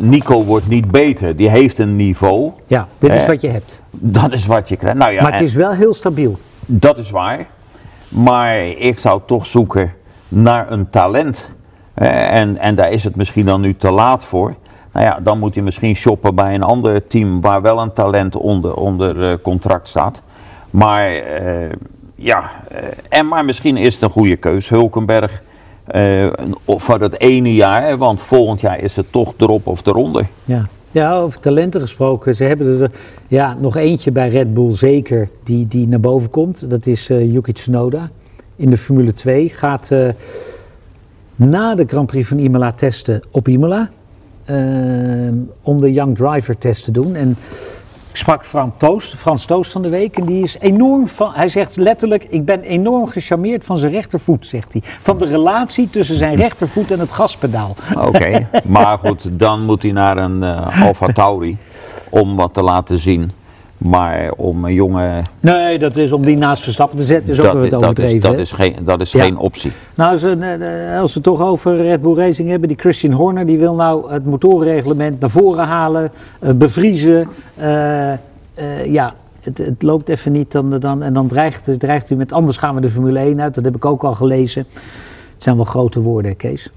Nico 0.00 0.44
wordt 0.44 0.68
niet 0.68 0.90
beter. 0.90 1.36
Die 1.36 1.50
heeft 1.50 1.78
een 1.78 1.96
niveau. 1.96 2.50
Ja, 2.66 2.88
dit 2.98 3.10
is 3.12 3.20
Eh, 3.20 3.26
wat 3.26 3.40
je 3.40 3.48
hebt. 3.48 3.82
Dat 3.90 4.32
is 4.32 4.46
wat 4.46 4.68
je 4.68 4.76
krijgt. 4.76 4.98
Nou 4.98 5.12
ja, 5.12 5.22
maar 5.22 5.32
het 5.32 5.40
is 5.42 5.54
wel 5.54 5.70
heel 5.72 5.94
stabiel. 5.94 6.38
Dat 6.66 6.98
is 6.98 7.10
waar. 7.10 7.46
Maar 8.08 8.66
ik 8.66 8.98
zou 8.98 9.20
toch 9.26 9.46
zoeken 9.46 9.92
naar 10.28 10.70
een 10.70 10.90
talent. 10.90 11.50
Eh, 11.94 12.34
En, 12.40 12.58
en 12.58 12.74
daar 12.74 12.92
is 12.92 13.04
het 13.04 13.16
misschien 13.16 13.46
dan 13.46 13.60
nu 13.60 13.76
te 13.76 13.90
laat 13.90 14.24
voor. 14.24 14.54
Nou 14.92 15.06
ja, 15.06 15.18
dan 15.22 15.38
moet 15.38 15.54
hij 15.54 15.62
misschien 15.62 15.96
shoppen 15.96 16.34
bij 16.34 16.54
een 16.54 16.62
ander 16.62 17.06
team 17.06 17.40
waar 17.40 17.62
wel 17.62 17.80
een 17.80 17.92
talent 17.92 18.36
onder, 18.36 18.74
onder 18.74 19.30
eh, 19.30 19.36
contract 19.42 19.88
staat. 19.88 20.22
Maar 20.70 21.12
eh, 21.12 21.70
ja, 22.14 22.50
eh, 22.68 22.78
en 23.08 23.28
maar 23.28 23.44
misschien 23.44 23.76
is 23.76 23.94
het 23.94 24.02
een 24.02 24.10
goede 24.10 24.36
keus. 24.36 24.68
Hulkenberg 24.68 25.42
eh, 25.84 26.26
voor 26.66 26.98
dat 26.98 27.14
ene 27.14 27.54
jaar, 27.54 27.96
want 27.98 28.20
volgend 28.20 28.60
jaar 28.60 28.80
is 28.80 28.96
het 28.96 29.06
toch 29.10 29.34
erop 29.36 29.66
of 29.66 29.86
eronder. 29.86 30.26
Ja. 30.44 30.66
ja, 30.90 31.14
over 31.16 31.40
talenten 31.40 31.80
gesproken. 31.80 32.34
Ze 32.34 32.44
hebben 32.44 32.80
er 32.80 32.90
ja, 33.28 33.56
nog 33.60 33.76
eentje 33.76 34.10
bij 34.10 34.28
Red 34.28 34.54
Bull 34.54 34.74
zeker 34.74 35.28
die, 35.44 35.68
die 35.68 35.88
naar 35.88 36.00
boven 36.00 36.30
komt. 36.30 36.70
Dat 36.70 36.86
is 36.86 37.08
eh 37.10 37.32
Yuki 37.32 37.52
Tsunoda 37.52 38.10
in 38.56 38.70
de 38.70 38.76
Formule 38.78 39.12
2. 39.12 39.48
Gaat 39.48 39.90
eh, 39.90 40.08
na 41.36 41.74
de 41.74 41.84
Grand 41.86 42.06
Prix 42.06 42.28
van 42.28 42.38
Imola 42.38 42.72
testen 42.72 43.22
op 43.30 43.48
Imola. 43.48 43.90
eh, 44.44 44.56
om 45.62 45.80
de 45.80 45.92
Young 45.92 46.16
Driver 46.16 46.58
test 46.58 46.84
te 46.84 46.90
doen. 46.90 47.14
En 47.14 47.36
ik 48.12 48.18
sprak 48.18 48.44
Frans 48.44 48.72
Toost, 48.76 49.14
Frans 49.14 49.44
Toost 49.44 49.72
van 49.72 49.82
de 49.82 49.88
week 49.88 50.16
en 50.16 50.26
die 50.26 50.42
is 50.42 50.56
enorm 50.60 51.08
van. 51.08 51.32
Hij 51.34 51.48
zegt 51.48 51.76
letterlijk: 51.76 52.24
Ik 52.28 52.44
ben 52.44 52.62
enorm 52.62 53.08
gecharmeerd 53.08 53.64
van 53.64 53.78
zijn 53.78 53.92
rechtervoet, 53.92 54.46
zegt 54.46 54.72
hij. 54.72 54.82
Van 54.84 55.18
de 55.18 55.26
relatie 55.26 55.90
tussen 55.90 56.16
zijn 56.16 56.36
rechtervoet 56.36 56.90
en 56.90 56.98
het 56.98 57.12
gaspedaal. 57.12 57.76
Oké, 57.98 58.48
maar 58.64 58.98
goed, 58.98 59.38
dan 59.38 59.64
moet 59.64 59.82
hij 59.82 59.92
naar 59.92 60.16
een 60.16 60.42
eh 60.42 60.82
Alfa 60.82 61.06
Tauri 61.06 61.56
om 62.08 62.36
wat 62.36 62.54
te 62.54 62.62
laten 62.62 62.98
zien. 62.98 63.32
Maar 63.82 64.30
om 64.36 64.64
een 64.64 64.74
jongen, 64.74 65.22
Nee, 65.40 65.78
dat 65.78 65.96
is 65.96 66.12
om 66.12 66.24
die 66.24 66.36
naast 66.36 66.62
Verstappen 66.62 66.98
te 66.98 67.04
zetten, 67.04 67.32
is 67.32 67.38
ook 67.38 67.44
dat, 67.44 67.54
weer 67.54 67.64
is- 67.64 67.70
wat 67.70 67.80
dat, 67.80 67.98
is, 67.98 68.04
overdreven. 68.04 68.30
dat 68.30 68.38
is 68.38 68.52
geen, 68.52 68.74
dat 68.84 69.00
is 69.00 69.12
Ja. 69.12 69.22
geen 69.22 69.36
optie. 69.36 69.72
Nou, 69.94 70.12
als, 70.12 70.22
we- 70.22 70.30
eh, 70.90 71.00
als 71.00 71.08
we 71.08 71.14
het 71.14 71.22
toch 71.22 71.40
over 71.40 71.76
Red 71.76 72.02
Bull 72.02 72.14
Racing 72.14 72.48
hebben, 72.48 72.68
die 72.68 72.76
Christian 72.78 73.12
Horner, 73.12 73.46
die 73.46 73.58
wil 73.58 73.74
nou 73.74 74.12
het 74.12 74.24
motorenreglement 74.26 75.20
naar 75.20 75.30
voren 75.30 75.66
halen, 75.66 76.10
eh, 76.40 76.50
bevriezen. 76.52 77.28
Eh, 77.56 78.12
eh, 78.12 78.18
ja, 78.84 79.14
het, 79.40 79.58
het 79.58 79.82
loopt 79.82 80.08
even 80.08 80.32
niet, 80.32 80.52
dan, 80.52 80.78
dan, 80.78 81.02
en 81.02 81.12
dan 81.12 81.26
dreigt, 81.26 81.68
dreigt 81.80 82.10
u 82.10 82.14
met 82.14 82.32
anders 82.32 82.56
gaan 82.56 82.74
we 82.74 82.80
de 82.80 82.88
Formule 82.88 83.18
1 83.18 83.40
uit. 83.40 83.54
Dat 83.54 83.64
heb 83.64 83.76
ik 83.76 83.84
ook 83.84 84.04
al 84.04 84.14
gelezen. 84.14 84.66
Het 85.34 85.42
zijn 85.42 85.56
wel 85.56 85.64
grote 85.64 86.00
woorden, 86.00 86.36
Kees. 86.36 86.70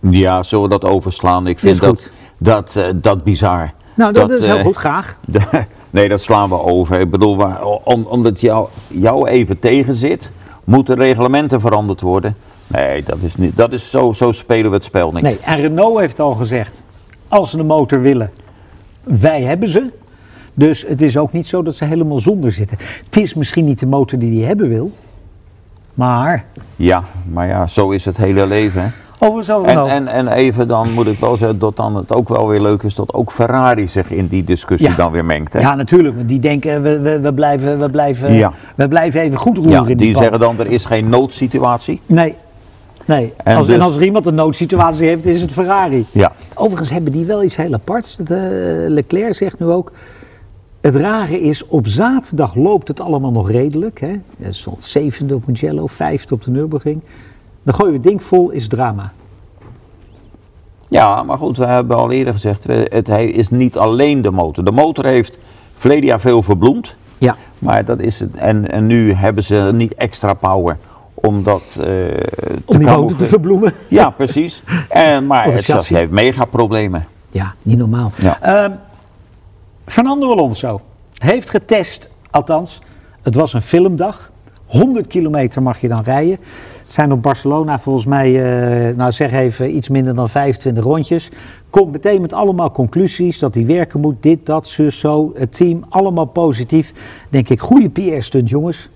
Ja, 0.00 0.42
zullen 0.42 0.64
we 0.64 0.70
dat 0.78 0.84
overslaan? 0.84 1.46
Ik 1.46 1.58
vind 1.58 1.80
dat, 1.80 2.10
dat, 2.38 2.76
eh, 2.76 2.84
dat 2.94 3.24
bizar. 3.24 3.72
Nou, 3.94 4.12
dat, 4.12 4.28
Dat, 4.28 4.38
is 4.38 4.44
heel 4.46 4.56
eh, 4.56 4.64
goed, 4.64 4.76
graag. 4.76 5.16
nee, 5.90 6.08
dat 6.08 6.20
slaan 6.20 6.48
we 6.48 6.58
over. 6.58 7.00
Ik 7.00 7.10
bedoel, 7.10 7.46
om, 7.84 8.04
omdat 8.04 8.40
jou, 8.40 8.68
jou 8.88 9.28
even 9.28 9.58
tegen 9.58 9.94
zit, 9.94 10.30
moeten 10.64 10.96
reglementen 10.96 11.60
veranderd 11.60 12.00
worden. 12.00 12.36
Nee, 12.66 13.02
dat 13.02 13.18
is 13.22 13.36
niet. 13.36 13.56
Dat 13.56 13.72
is 13.72 13.90
zo, 13.90 14.12
zo 14.12 14.32
spelen 14.32 14.70
we 14.70 14.76
het 14.76 14.84
spel 14.84 15.12
niet. 15.12 15.22
Nee, 15.22 15.38
en 15.42 15.60
Renault 15.60 16.00
heeft 16.00 16.20
al 16.20 16.34
gezegd, 16.34 16.82
als 17.28 17.50
ze 17.50 17.58
een 17.58 17.66
motor 17.66 18.00
willen, 18.00 18.30
wij 19.02 19.42
hebben 19.42 19.68
ze. 19.68 19.90
Dus 20.54 20.86
het 20.86 21.02
is 21.02 21.16
ook 21.16 21.32
niet 21.32 21.46
zo 21.46 21.62
dat 21.62 21.76
ze 21.76 21.84
helemaal 21.84 22.20
zonder 22.20 22.52
zitten. 22.52 22.78
Het 23.04 23.16
is 23.16 23.34
misschien 23.34 23.64
niet 23.64 23.78
de 23.78 23.86
motor 23.86 24.18
die 24.18 24.38
hij 24.38 24.48
hebben 24.48 24.68
wil, 24.68 24.92
maar 25.94 26.44
Ja, 26.76 27.04
maar 27.32 27.46
ja, 27.46 27.66
zo 27.66 27.90
is 27.90 28.04
het 28.04 28.16
hele 28.16 28.46
leven. 28.46 28.82
Hè. 28.82 28.88
Over 29.20 29.54
En, 29.54 29.64
Renault. 29.66 29.90
en, 29.90 30.06
en 30.08 30.28
even 30.28 30.68
dan 30.68 30.92
moet 30.92 31.06
ik 31.06 31.18
wel 31.18 31.36
zeggen 31.36 31.58
dat 31.58 31.76
dan 31.76 31.96
het 31.96 32.14
ook 32.14 32.28
wel 32.28 32.48
weer 32.48 32.60
leuk 32.60 32.82
is 32.82 32.94
dat 32.94 33.12
ook 33.14 33.32
Ferrari 33.32 33.88
zich 33.88 34.10
in 34.10 34.26
die 34.26 34.44
discussie 34.44 34.90
Ja. 34.90 34.96
dan 34.96 35.12
weer 35.12 35.24
mengt. 35.24 35.52
Hè? 35.52 35.60
Ja, 35.60 35.74
natuurlijk. 35.74 36.16
Want 36.16 36.28
die 36.28 36.38
denken, 36.38 36.82
we, 36.82 37.00
we, 37.00 37.20
we, 37.20 37.34
blijven, 37.34 37.78
we, 37.78 37.90
blijven, 37.90 38.32
Ja. 38.32 38.52
we 38.74 38.88
blijven 38.88 39.20
even 39.20 39.38
goed 39.38 39.56
roeren 39.56 39.72
Ja, 39.74 39.80
in 39.80 39.86
die, 39.86 39.96
die 39.96 40.16
zeggen 40.16 40.38
dan 40.38 40.58
er 40.58 40.66
is 40.66 40.84
geen 40.84 41.08
noodsituatie. 41.08 42.00
Nee, 42.06 42.34
nee. 43.04 43.32
En 43.36 43.56
als, 43.56 43.66
en 43.68 43.74
dus- 43.74 43.82
als 43.82 43.96
er 43.96 44.02
iemand 44.02 44.26
een 44.26 44.34
noodsituatie 44.34 45.06
heeft, 45.06 45.26
is 45.26 45.40
het 45.40 45.52
Ferrari. 45.52 46.06
Ja, 46.10 46.32
Overigens 46.54 46.90
hebben 46.90 47.12
die 47.12 47.24
wel 47.24 47.42
iets 47.42 47.56
heel 47.56 47.72
aparts. 47.74 48.18
Leclerc 48.88 49.34
zegt 49.34 49.58
nu 49.58 49.66
ook. 49.66 49.92
Het 50.80 50.94
rare 50.96 51.40
is, 51.40 51.66
op 51.66 51.86
zaterdag 51.86 52.54
loopt 52.54 52.88
het 52.88 53.00
allemaal 53.00 53.30
nog 53.32 53.50
redelijk. 53.50 54.00
Hè? 54.00 54.12
Er 54.40 54.54
stond 54.54 54.82
zevende 54.82 55.34
op 55.34 55.46
Mugello, 55.46 55.86
vijfde 55.86 56.34
op 56.34 56.44
de 56.44 56.50
Nürburgring. 56.50 57.00
Dan 57.70 57.78
gooien 57.78 57.94
we 57.94 58.00
het 58.00 58.08
ding 58.08 58.22
vol, 58.22 58.50
is 58.50 58.68
drama. 58.68 59.12
ja 60.88 61.22
maar 61.22 61.38
goed, 61.38 61.56
we 61.56 61.66
hebben 61.66 61.96
al 61.96 62.10
eerder 62.10 62.32
gezegd, 62.32 62.64
het 62.64 63.06
hij 63.06 63.26
is 63.26 63.48
niet 63.50 63.76
alleen 63.76 64.22
de 64.22 64.30
motor. 64.30 64.64
De 64.64 64.72
motor 64.72 65.04
heeft 65.04 65.38
verleden 65.76 66.04
jaar 66.04 66.20
veel 66.20 66.42
verbloemd. 66.42 66.94
Ja, 67.18 67.36
Maar 67.58 67.84
dat 67.84 67.98
is 67.98 68.20
het. 68.20 68.34
En, 68.34 68.70
en 68.70 68.86
nu 68.86 69.12
hebben 69.12 69.44
ze 69.44 69.70
niet 69.74 69.94
extra 69.94 70.34
power 70.34 70.78
om 71.14 71.42
dat 71.42 71.62
eh, 71.62 71.76
te 71.76 72.62
om 72.64 72.78
die 72.78 72.86
motor 72.86 72.86
te 72.86 72.90
camoufleren. 72.92 73.28
verbloemen. 73.28 73.72
Ja, 73.88 74.10
precies. 74.10 74.62
En, 74.88 75.26
maar 75.26 75.44
het 75.52 75.64
chassis. 75.64 75.96
heeft 75.96 76.10
mega 76.10 76.44
problemen. 76.44 77.06
Ja, 77.30 77.54
niet 77.62 77.78
normaal. 77.78 78.12
Ja. 78.16 78.38
Ehm, 78.40 78.72
Fernando 79.86 80.30
Alonso 80.32 80.80
heeft 81.18 81.50
getest, 81.50 82.10
althans, 82.30 82.80
het 83.22 83.34
was 83.34 83.52
een 83.52 83.62
filmdag. 83.62 84.30
100 84.70 85.06
kilometer 85.06 85.62
mag 85.62 85.80
je 85.80 85.88
dan 85.88 86.02
rijden. 86.02 86.38
Het 86.82 86.92
zijn 86.92 87.12
op 87.12 87.22
Barcelona 87.22 87.78
volgens 87.78 88.06
mij, 88.06 88.28
eh, 88.28 88.96
nou 88.96 89.12
zeg 89.12 89.32
even, 89.32 89.76
iets 89.76 89.88
minder 89.88 90.14
dan 90.14 90.28
25 90.28 90.84
rondjes. 90.84 91.30
Komt 91.70 91.92
meteen 91.92 92.20
met 92.20 92.32
allemaal 92.32 92.70
conclusies 92.70 93.38
dat 93.38 93.54
hij 93.54 93.66
werken 93.66 94.00
moet, 94.00 94.16
dit, 94.20 94.46
dat, 94.46 94.66
zus, 94.66 94.98
zo. 94.98 95.32
Het 95.34 95.56
team, 95.56 95.84
allemaal 95.88 96.24
positief. 96.24 96.92
Denk 97.28 97.48
ik, 97.48 97.60
goede 97.60 97.88
PR-stunt 97.88 98.48
jongens. 98.48 98.88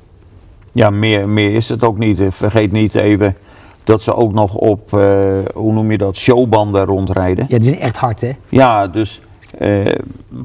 Ja, 0.73 0.91
meer, 0.91 1.29
meer 1.29 1.55
is 1.55 1.69
het 1.69 1.85
ook 1.85 1.99
niet. 1.99 2.21
Vergeet 2.29 2.73
niet 2.73 2.95
even 2.95 3.37
dat 3.85 4.03
ze 4.03 4.15
ook 4.15 4.33
nog 4.33 4.55
op, 4.55 4.93
eh, 4.93 5.39
hoe 5.55 5.73
noem 5.73 5.91
je 5.91 5.99
dat, 5.99 6.17
showbanden 6.17 6.85
rondrijden. 6.85 7.47
Ja, 7.49 7.59
die 7.59 7.69
zijn 7.69 7.81
echt 7.81 7.97
hard 7.97 8.21
hè. 8.21 8.31
Ja, 8.49 8.87
dus. 8.87 9.21
Eh, 9.59 9.95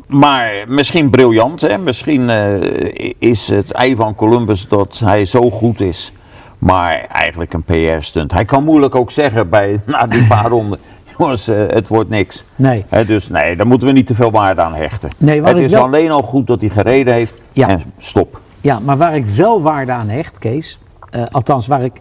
maar 0.07 0.51
misschien 0.67 1.09
briljant, 1.09 1.61
hè? 1.61 1.77
Misschien 1.77 2.29
eh, 2.29 3.11
is 3.17 3.47
het 3.47 3.71
ei 3.71 3.95
van 3.95 4.15
Columbus 4.15 4.67
dat 4.67 5.01
hij 5.05 5.25
zo 5.25 5.49
goed 5.51 5.79
is. 5.81 6.11
Maar 6.57 7.05
eigenlijk 7.11 7.53
een 7.53 7.63
PR-stunt. 7.63 8.31
Hij 8.31 8.45
kan 8.45 8.63
moeilijk 8.63 8.95
ook 8.95 9.11
zeggen 9.11 9.49
bij, 9.49 9.79
na 9.85 10.07
die 10.07 10.27
paar 10.27 10.45
ronden: 10.49 10.79
jongens, 11.17 11.47
eh, 11.47 11.57
het 11.67 11.87
wordt 11.87 12.09
niks. 12.09 12.43
Nee. 12.55 12.85
Dus 13.07 13.29
nee, 13.29 13.55
daar 13.55 13.67
moeten 13.67 13.87
we 13.87 13.93
niet 13.93 14.07
te 14.07 14.15
veel 14.15 14.31
waarde 14.31 14.61
aan 14.61 14.73
hechten. 14.73 15.09
Nee, 15.17 15.43
het 15.43 15.57
is 15.57 15.71
wel- 15.71 15.83
alleen 15.83 16.11
al 16.11 16.21
goed 16.21 16.47
dat 16.47 16.61
hij 16.61 16.69
gereden 16.69 17.13
heeft. 17.13 17.37
Ja. 17.53 17.67
En 17.69 17.81
stop. 17.97 18.39
Ja, 18.61 18.79
maar 18.79 18.97
waar 18.97 19.15
ik 19.15 19.25
wel 19.25 19.61
waarde 19.61 19.91
aan 19.91 20.09
hecht, 20.09 20.37
Kees, 20.39 20.79
althans 21.31 21.67
waar 21.67 21.83
ik 21.83 21.93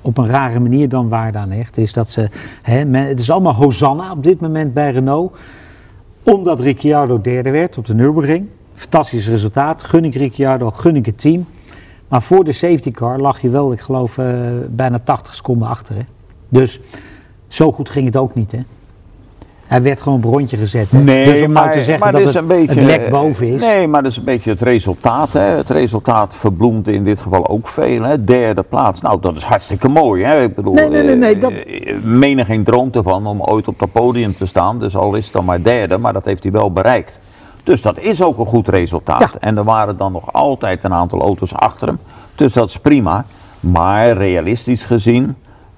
op 0.00 0.18
een 0.18 0.26
rare 0.26 0.60
manier 0.60 0.88
dan 0.88 1.08
waarde 1.08 1.38
aan 1.38 1.50
hecht, 1.50 1.78
is 1.78 1.92
dat 1.92 2.08
ze, 2.10 2.28
hè, 2.62 2.84
men- 2.84 3.06
het 3.06 3.20
is 3.20 3.30
allemaal 3.30 3.54
Hosanna 3.54 4.10
op 4.10 4.22
dit 4.24 4.40
moment 4.40 4.74
bij 4.74 4.90
Renault, 4.90 5.36
omdat 6.24 6.60
Ricciardo 6.60 7.20
derde 7.20 7.50
werd 7.50 7.78
op 7.78 7.86
de 7.86 7.94
Nürburgring. 7.94 8.46
Fantastisch 8.74 9.28
resultaat, 9.28 9.82
gun 9.82 10.04
ik 10.04 10.14
Ricciardo, 10.14 10.70
gun 10.70 10.96
ik 10.96 11.06
het 11.06 11.18
team. 11.18 11.46
Maar 12.08 12.22
voor 12.22 12.44
de 12.44 12.52
safety 12.52 12.90
car 12.90 13.18
lag 13.18 13.40
je 13.40 13.48
wel, 13.48 13.72
ik 13.72 13.80
geloof, 13.80 14.18
eh, 14.18 14.26
bijna 14.68 14.98
80 14.98 15.34
seconden 15.34 15.68
achter. 15.68 15.94
Hè? 15.94 16.02
Dus 16.48 16.80
zo 17.48 17.72
goed 17.72 17.88
ging 17.88 18.06
het 18.06 18.16
ook 18.16 18.34
niet, 18.34 18.52
hè? 18.52 18.60
Hij 19.66 19.82
werd 19.82 20.00
gewoon 20.00 20.18
op 20.18 20.24
een 20.24 20.30
rondje 20.30 20.56
gezet. 20.56 20.90
Hè? 20.90 21.04
dus 21.04 21.42
om 21.42 21.52
nou 21.52 21.72
te 21.72 21.82
zeggen 21.82 22.12
dat 22.12 22.34
het, 22.34 22.68
het 22.68 22.80
lek 22.82 23.10
boven 23.10 23.46
is. 23.46 23.60
Nee, 23.60 23.86
maar 23.88 24.02
dat 24.02 24.10
is 24.10 24.16
een 24.18 24.24
beetje 24.24 24.50
het 24.50 24.60
resultaat. 24.60 25.32
Hè. 25.32 25.40
Het 25.40 25.70
resultaat 25.70 26.36
verbloemt 26.36 26.88
in 26.88 27.04
dit 27.04 27.22
geval 27.22 27.48
ook 27.48 27.68
veel. 27.68 28.02
Hè. 28.02 28.24
Derde 28.24 28.62
plaats, 28.62 29.00
nou 29.00 29.20
dat 29.20 29.36
is 29.36 29.42
hartstikke 29.42 29.88
mooi. 29.88 30.24
Hè. 30.24 30.42
Ik 30.42 30.54
bedoel, 30.54 30.72
Nee, 30.74 30.88
nee, 30.88 31.02
nee, 31.02 31.16
nee, 31.16 31.34
eh, 31.34 31.40
dat- 31.40 31.52
menig 32.02 32.46
geen 32.46 32.64
droomt 32.64 32.96
ervan 32.96 33.26
om 33.26 33.42
ooit 33.42 33.68
op 33.68 33.78
dat 33.78 33.92
podium 33.92 34.36
te 34.36 34.46
staan. 34.46 34.78
Dus 34.78 34.96
al 34.96 35.14
is 35.14 35.24
het 35.24 35.32
dan 35.34 35.44
maar 35.44 35.62
derde, 35.62 35.98
maar 35.98 36.12
dat 36.12 36.24
heeft 36.24 36.42
hij 36.42 36.52
wel 36.52 36.72
bereikt. 36.72 37.18
Dus 37.62 37.82
dat 37.82 37.98
is 37.98 38.22
ook 38.22 38.38
een 38.38 38.46
goed 38.46 38.68
resultaat. 38.68 39.20
Ja. 39.20 39.30
En 39.40 39.56
er 39.56 39.64
waren 39.64 39.96
dan 39.96 40.12
nog 40.12 40.32
altijd 40.32 40.84
een 40.84 40.94
aantal 40.94 41.20
auto's 41.20 41.54
achter 41.54 41.88
hem. 41.88 41.98
Dus 42.34 42.52
dat 42.52 42.68
is 42.68 42.78
prima. 42.78 43.24
Maar 43.60 44.12
realistisch 44.12 44.84
gezien, 44.84 45.34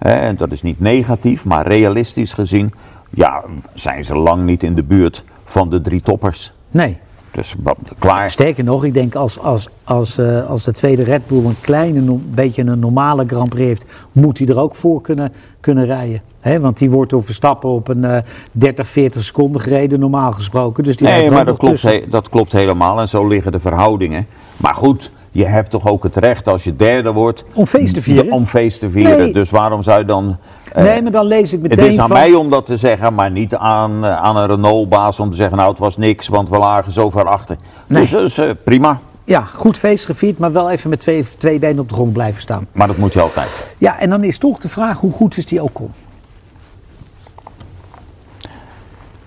hè, 0.06 0.14
en 0.14 0.36
dat 0.36 0.52
is 0.52 0.62
niet 0.62 0.80
negatief, 0.80 1.44
maar 1.44 1.66
realistisch 1.66 2.32
gezien, 2.32 2.72
ja, 3.10 3.42
zijn 3.74 4.04
ze 4.04 4.16
lang 4.16 4.44
niet 4.44 4.62
in 4.62 4.74
de 4.74 4.82
buurt 4.82 5.24
van 5.44 5.68
de 5.68 5.80
drie 5.80 6.02
toppers. 6.02 6.52
Nee. 6.70 6.96
Dus 7.30 7.54
klaar. 7.98 8.30
Sterker 8.30 8.64
nog, 8.64 8.84
ik 8.84 8.94
denk 8.94 9.14
als, 9.14 9.38
als, 9.38 9.68
als, 9.84 10.18
eh, 10.18 10.46
als 10.46 10.64
de 10.64 10.72
tweede 10.72 11.02
Red 11.02 11.26
Bull 11.26 11.44
een 11.44 11.56
kleine, 11.60 12.00
no- 12.00 12.20
beetje 12.24 12.62
een 12.62 12.78
normale 12.78 13.24
Grand 13.26 13.48
Prix 13.48 13.66
heeft, 13.66 13.86
moet 14.12 14.38
hij 14.38 14.46
er 14.46 14.58
ook 14.58 14.74
voor 14.74 15.00
kunnen, 15.00 15.32
kunnen 15.60 15.84
rijden. 15.86 16.20
Want 16.60 16.78
die 16.78 16.90
wordt 16.90 17.10
door 17.10 17.24
Verstappen 17.24 17.70
op 17.70 17.88
een 17.88 18.04
eh 18.04 18.18
30, 18.52 18.88
40 18.88 19.22
seconden 19.24 19.60
gereden, 19.60 20.00
normaal 20.00 20.32
gesproken. 20.32 20.84
Dus 20.84 20.96
die 20.96 21.06
Nee, 21.08 21.30
maar 21.30 21.44
dat 21.44 21.56
klopt, 21.56 21.82
he- 21.82 22.04
dat 22.10 22.28
klopt 22.28 22.52
helemaal 22.52 23.00
en 23.00 23.08
zo 23.08 23.26
liggen 23.26 23.52
de 23.52 23.60
verhoudingen. 23.60 24.26
Maar 24.56 24.74
goed, 24.74 25.10
je 25.36 25.44
hebt 25.46 25.70
toch 25.70 25.86
ook 25.86 26.02
het 26.02 26.16
recht 26.16 26.48
als 26.48 26.64
je 26.64 26.76
derde 26.76 27.12
wordt... 27.12 27.44
Om 27.52 27.66
feest 27.66 27.94
te 27.94 28.02
vieren. 28.02 28.32
Om 28.32 28.46
feest 28.46 28.80
te 28.80 28.90
vieren. 28.90 29.18
Nee. 29.18 29.32
Dus 29.32 29.50
waarom 29.50 29.82
zou 29.82 29.98
je 29.98 30.04
dan... 30.04 30.36
eh, 30.72 30.84
nee, 30.84 31.02
maar 31.02 31.12
dan 31.12 31.26
lees 31.26 31.52
ik 31.52 31.62
het 31.62 31.70
meteen 31.70 31.88
is 31.88 31.98
aan 31.98 32.08
van... 32.08 32.16
mij 32.16 32.34
om 32.34 32.50
dat 32.50 32.66
te 32.66 32.76
zeggen, 32.76 33.14
maar 33.14 33.30
niet 33.30 33.54
aan, 33.54 34.04
eh, 34.04 34.16
aan 34.16 34.36
een 34.36 34.46
Renault-baas 34.46 35.20
om 35.20 35.30
te 35.30 35.36
zeggen... 35.36 35.56
nou, 35.56 35.70
het 35.70 35.78
was 35.78 35.96
niks, 35.96 36.28
want 36.28 36.48
we 36.48 36.58
lagen 36.58 36.92
zo 36.92 37.10
ver 37.10 37.24
achter. 37.24 37.56
Nee. 37.86 38.00
Dus, 38.00 38.10
dus 38.10 38.38
eh, 38.38 38.50
prima, 38.64 39.00
Ja, 39.24 39.40
goed 39.40 39.78
feest 39.78 40.04
gevierd, 40.06 40.38
maar 40.38 40.52
wel 40.52 40.70
even 40.70 40.90
met 40.90 41.00
twee, 41.00 41.24
twee 41.38 41.58
benen 41.58 41.78
op 41.78 41.88
de 41.88 41.94
grond 41.94 42.12
blijven 42.12 42.42
staan. 42.42 42.66
maar 42.72 42.86
dat 42.86 42.96
moet 42.96 43.12
je 43.12 43.20
altijd. 43.20 43.74
Ja, 43.78 43.98
en 44.00 44.10
dan 44.10 44.24
is 44.24 44.38
toch 44.38 44.58
de 44.58 44.68
vraag, 44.68 44.98
hoe 45.00 45.12
goed 45.12 45.36
is 45.36 45.46
die 45.46 45.62
Ocon? 45.62 45.90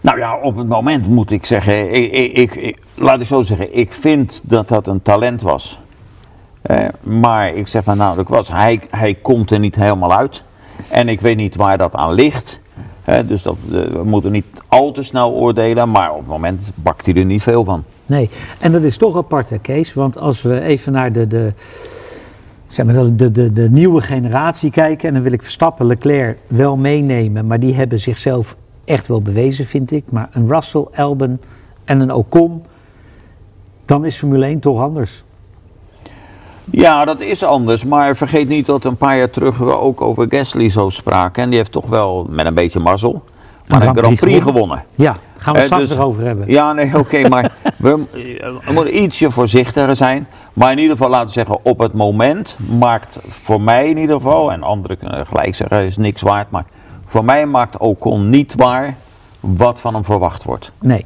Nou 0.02 0.18
ja, 0.20 0.38
op 0.42 0.58
het 0.58 0.68
moment 0.68 1.08
moet 1.08 1.32
ik 1.32 1.46
zeggen, 1.46 1.94
ik, 1.94 2.12
ik, 2.38 2.56
ik- 2.56 2.78
laat 2.96 3.20
ik 3.20 3.28
zo 3.28 3.42
zeggen, 3.42 3.78
ik 3.78 3.94
vind 3.94 4.42
dat 4.44 4.68
dat 4.68 4.88
een 4.88 5.02
talent 5.02 5.42
was. 5.42 5.80
Eh, 6.70 6.86
maar 7.02 7.54
ik 7.54 7.68
zeg 7.68 7.86
maar 7.86 7.96
nou, 7.96 8.16
dat 8.16 8.28
was, 8.28 8.48
hij, 8.48 8.82
hij 8.90 9.14
komt 9.14 9.52
er 9.52 9.60
niet 9.60 9.76
helemaal 9.76 10.18
uit. 10.18 10.42
En 10.88 11.10
ik 11.10 11.22
weet 11.22 11.38
niet 11.38 11.56
waar 11.56 11.78
dat 11.78 11.96
aan 11.96 12.14
ligt. 12.14 12.60
Dus 13.26 13.42
dat, 13.44 13.56
eh, 13.72 13.82
we 13.82 14.04
moeten 14.04 14.32
niet 14.32 14.46
al 14.68 14.92
te 14.92 15.04
snel 15.04 15.32
oordelen, 15.32 15.92
maar 15.92 16.12
op 16.12 16.18
het 16.18 16.28
moment 16.28 16.72
bakt 16.76 17.06
hij 17.06 17.16
er 17.16 17.26
niet 17.26 17.42
veel 17.42 17.64
van. 17.64 17.84
Nee, 18.06 18.30
en 18.60 18.72
dat 18.72 18.82
is 18.82 18.98
toch 18.98 19.18
apart, 19.18 19.50
hè, 19.50 19.60
Kees. 19.60 19.94
Want 19.94 20.18
als 20.18 20.42
we 20.42 20.62
even 20.62 20.92
naar 20.92 21.12
de, 21.12 21.28
de, 21.28 21.54
zeg 22.68 22.86
maar 22.86 23.16
de, 23.16 23.32
de, 23.32 23.54
de, 23.54 23.70
nieuwe 23.70 24.02
generatie 24.02 24.72
kijken... 24.72 25.08
en 25.08 25.14
dan 25.14 25.24
wil 25.24 25.32
ik 25.32 25.44
Verstappen, 25.44 25.86
Leclerc 25.86 26.38
wel 26.48 26.78
meenemen... 26.78 27.48
maar 27.48 27.60
die 27.60 27.76
hebben 27.76 28.00
zichzelf 28.00 28.56
echt 28.86 29.08
wel 29.08 29.22
bewezen, 29.22 29.66
vind 29.66 29.92
ik. 29.92 30.04
Maar 30.10 30.30
een 30.32 30.48
Russell, 30.48 30.88
Albon 30.96 31.40
en 31.86 32.00
een 32.00 32.14
Ocon... 32.14 32.64
dan 33.86 34.06
is 34.06 34.18
Formule 34.18 34.46
1 34.46 34.60
toch 34.60 34.82
anders. 34.82 35.24
Ja, 36.72 37.06
dat 37.06 37.22
is 37.22 37.44
anders, 37.44 37.84
maar 37.86 38.16
vergeet 38.16 38.48
niet 38.48 38.66
dat 38.66 38.84
een 38.84 38.98
paar 38.98 39.18
jaar 39.18 39.30
terug 39.30 39.58
we 39.58 39.78
ook 39.78 40.02
over 40.02 40.26
Gasly 40.30 40.70
zo 40.70 40.90
spraken. 40.90 41.44
En 41.44 41.50
die 41.50 41.58
heeft 41.58 41.72
toch 41.72 41.88
wel 41.90 42.28
met 42.30 42.46
een 42.46 42.54
beetje 42.54 42.80
mazzel, 42.80 43.24
maar 43.68 43.82
een 43.88 43.98
Grand 43.98 44.20
Prix 44.20 44.44
gewonnen. 44.44 44.84
Ja, 44.96 45.16
gaan 45.38 45.54
we 45.54 45.60
Eh, 45.60 45.66
straks 45.66 45.88
dus- 45.88 45.98
erover 45.98 46.24
hebben. 46.24 46.50
Ja, 46.52 46.74
nee, 46.74 46.98
oké, 46.98 47.28
maar 47.30 47.52
we, 47.78 48.04
we 48.66 48.72
moeten 48.74 49.04
ietsje 49.04 49.32
voorzichtiger 49.32 49.96
zijn. 49.96 50.28
Maar 50.54 50.72
in 50.72 50.78
ieder 50.78 50.92
geval 50.92 51.10
laten 51.10 51.28
we 51.28 51.34
zeggen, 51.34 51.58
op 51.66 51.80
het 51.80 51.94
moment 51.94 52.56
maakt 52.80 53.20
voor 53.28 53.62
mij 53.62 53.90
in 53.90 53.98
ieder 53.98 54.16
geval, 54.16 54.52
en 54.52 54.64
anderen 54.64 54.98
kunnen 54.98 55.26
gelijk 55.26 55.56
zeggen, 55.56 55.84
is 55.86 55.98
niks 55.98 56.22
waard. 56.22 56.52
Maar 56.52 56.66
voor 57.06 57.26
mij 57.26 57.46
maakt 57.46 57.78
Ocon 57.78 58.30
niet 58.30 58.56
waar 58.56 58.96
wat 59.40 59.82
van 59.82 59.94
hem 59.94 60.06
verwacht 60.06 60.44
wordt. 60.44 60.72
Nee. 60.80 61.06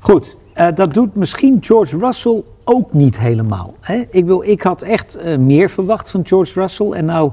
Goed, 0.00 0.36
eh, 0.52 0.66
dat 0.74 0.94
doet 0.94 1.14
misschien 1.14 1.58
George 1.60 1.98
Russell 1.98 2.42
ook 2.68 2.92
niet 2.92 3.18
helemaal. 3.18 3.74
Hè? 3.80 4.04
Ik, 4.10 4.24
wil, 4.24 4.42
ik 4.42 4.62
had 4.62 4.82
echt 4.82 5.16
eh, 5.16 5.38
meer 5.38 5.70
verwacht 5.70 6.10
van 6.10 6.26
George 6.26 6.60
Russell. 6.60 6.90
En 6.90 7.04
nou 7.04 7.30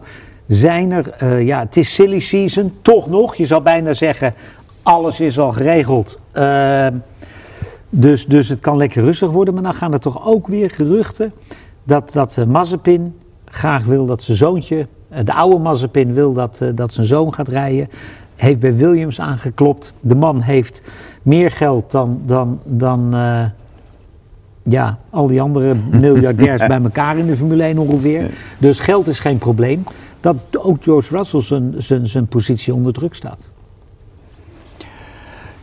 zijn 0.48 0.92
er, 0.92 1.10
eh, 1.10 1.46
ja, 1.46 1.60
het 1.60 1.78
is 1.78 1.94
silly 1.94 2.20
season, 2.20 2.74
toch 2.82 3.10
nog. 3.10 3.36
Je 3.36 3.46
zou 3.46 3.62
bijna 3.62 3.94
zeggen, 3.94 4.34
alles 4.84 5.20
is 5.20 5.40
al 5.40 5.52
geregeld. 5.52 6.20
Ehm, 6.32 6.94
dus, 7.90 8.26
dus 8.26 8.50
het 8.50 8.60
kan 8.60 8.78
lekker 8.78 9.04
rustig 9.04 9.32
worden. 9.32 9.54
Maar 9.54 9.64
dan 9.64 9.74
gaan 9.74 9.94
er 9.94 10.00
toch 10.00 10.28
ook 10.28 10.48
weer 10.48 10.70
geruchten 10.70 11.34
dat, 11.84 12.12
dat 12.12 12.38
eh, 12.38 12.46
Mazepin 12.46 13.16
graag 13.46 13.86
wil 13.86 14.06
dat 14.06 14.24
zijn 14.24 14.38
zoontje, 14.38 14.88
de 15.24 15.34
oude 15.34 15.58
Mazepin 15.58 16.14
wil 16.14 16.34
dat, 16.34 16.62
dat 16.76 16.94
zijn 16.94 17.06
zoon 17.06 17.34
gaat 17.34 17.48
rijden. 17.48 17.90
Heeft 18.36 18.60
bij 18.60 18.76
Williams 18.76 19.20
aangeklopt. 19.20 19.94
De 20.00 20.16
man 20.16 20.42
heeft 20.42 20.82
meer 21.22 21.52
geld 21.52 21.92
dan, 21.92 22.22
dan, 22.26 22.60
dan 22.64 23.14
ja, 24.64 24.98
al 25.10 25.28
die 25.28 25.42
andere 25.42 25.76
miljardairs 25.92 26.66
bij 26.74 26.82
elkaar 26.84 27.18
in 27.18 27.26
de 27.26 27.38
Formule 27.38 27.64
1 27.64 27.78
ongeveer. 27.78 28.30
Dus 28.58 28.80
geld 28.80 29.08
is 29.08 29.20
geen 29.20 29.38
probleem. 29.38 29.84
Dat 30.20 30.36
ook 30.58 30.84
George 30.84 31.16
Russell 31.16 31.42
zijn, 31.42 31.74
zijn, 31.78 32.08
zijn 32.08 32.28
positie 32.28 32.74
onder 32.74 32.94
druk 32.94 33.14
staat. 33.14 33.50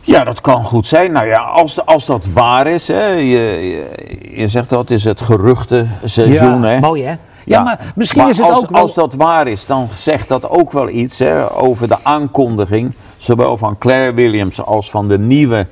Ja, 0.01 0.23
dat 0.23 0.41
kan 0.41 0.65
goed 0.65 0.87
zijn. 0.87 1.11
Nou 1.11 1.27
ja, 1.27 1.37
als, 1.37 1.85
als 1.85 2.05
dat 2.05 2.25
waar 2.33 2.67
is, 2.67 2.87
hè, 2.87 3.07
je, 3.07 3.23
je, 3.23 4.37
je 4.39 4.47
zegt 4.47 4.69
dat 4.69 4.89
is 4.89 5.03
het 5.03 5.21
geruchtenseizoen. 5.21 6.63
hè? 6.63 6.79
mooi 6.79 7.03
hè? 7.03 7.15
Ja, 7.45 7.61
maar 7.63 7.93
misschien 7.95 8.21
Maar 8.21 8.31
is 8.31 8.37
het 8.37 8.45
als, 8.45 8.63
ook 8.63 8.69
wel... 8.69 8.81
Als 8.81 8.93
dat 8.93 9.13
waar 9.13 9.47
is, 9.47 9.65
dan 9.65 9.87
zegt 9.93 10.27
dat 10.27 10.49
ook 10.49 10.71
wel 10.71 10.89
iets 10.89 11.19
hè, 11.19 11.51
over 11.55 11.87
de 11.87 11.97
aankondiging, 12.03 12.93
zowel 13.17 13.57
van 13.57 13.77
Claire 13.77 14.13
Williams 14.13 14.61
als 14.61 14.89
van 14.89 15.07
de 15.07 15.19
nieuwe 15.19 15.67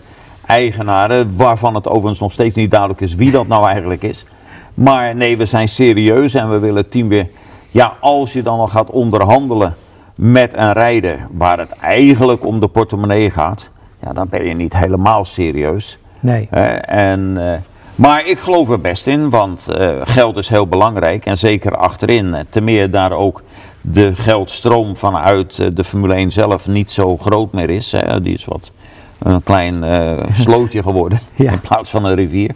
eigenaren, 0.49 1.37
waarvan 1.37 1.75
het 1.75 1.87
overigens 1.87 2.19
nog 2.19 2.31
steeds 2.31 2.55
niet 2.55 2.71
duidelijk 2.71 3.01
is 3.01 3.15
wie 3.15 3.31
dat 3.31 3.47
nou 3.47 3.67
eigenlijk 3.67 4.03
is. 4.03 4.25
Maar 4.73 5.15
nee, 5.15 5.37
we 5.37 5.45
zijn 5.45 5.67
serieus 5.67 6.33
en 6.33 6.49
we 6.49 6.59
willen 6.59 6.81
het 6.81 6.91
team 6.91 7.07
weer. 7.07 7.29
Ja, 7.69 7.93
als 7.99 8.33
je 8.33 8.43
dan 8.43 8.59
al 8.59 8.67
gaat 8.67 8.89
onderhandelen 8.89 9.75
met 10.15 10.53
een 10.53 10.73
rijder 10.73 11.27
waar 11.31 11.59
het 11.59 11.71
eigenlijk 11.71 12.45
om 12.45 12.59
de 12.59 12.67
portemonnee 12.67 13.31
gaat, 13.31 13.69
ja, 14.01 14.13
dan 14.13 14.27
ben 14.29 14.45
je 14.45 14.53
niet 14.53 14.77
helemaal 14.77 15.25
serieus. 15.25 15.97
Nee. 16.19 16.47
En, 16.81 17.51
eh, 17.53 17.59
maar 17.99 18.25
ik 18.25 18.39
geloof 18.39 18.69
er 18.69 18.81
best 18.81 19.07
in, 19.07 19.29
want 19.29 19.67
eh, 19.67 19.89
geld 20.03 20.37
is 20.37 20.49
heel 20.49 20.67
belangrijk. 20.67 21.25
En 21.25 21.37
zeker 21.37 21.77
achterin, 21.77 22.33
eh, 22.33 22.43
te 22.49 22.61
meer 22.61 22.91
daar 22.91 23.11
ook 23.11 23.41
de 23.81 24.15
geldstroom 24.15 24.95
vanuit 24.95 25.59
eh, 25.59 25.67
de 25.73 25.83
Formule 25.83 26.13
1 26.13 26.31
zelf 26.31 26.67
niet 26.67 26.91
zo 26.91 27.17
groot 27.17 27.53
meer 27.53 27.69
is. 27.69 27.91
Hè. 27.91 28.21
Die 28.21 28.33
is 28.33 28.45
wat 28.45 28.71
een 29.19 29.43
klein 29.43 29.83
eh, 29.83 30.17
slootje 30.43 30.83
geworden 30.83 31.19
Ja. 31.35 31.51
in 31.51 31.59
plaats 31.59 31.89
van 31.89 32.05
een 32.05 32.15
rivier. 32.15 32.51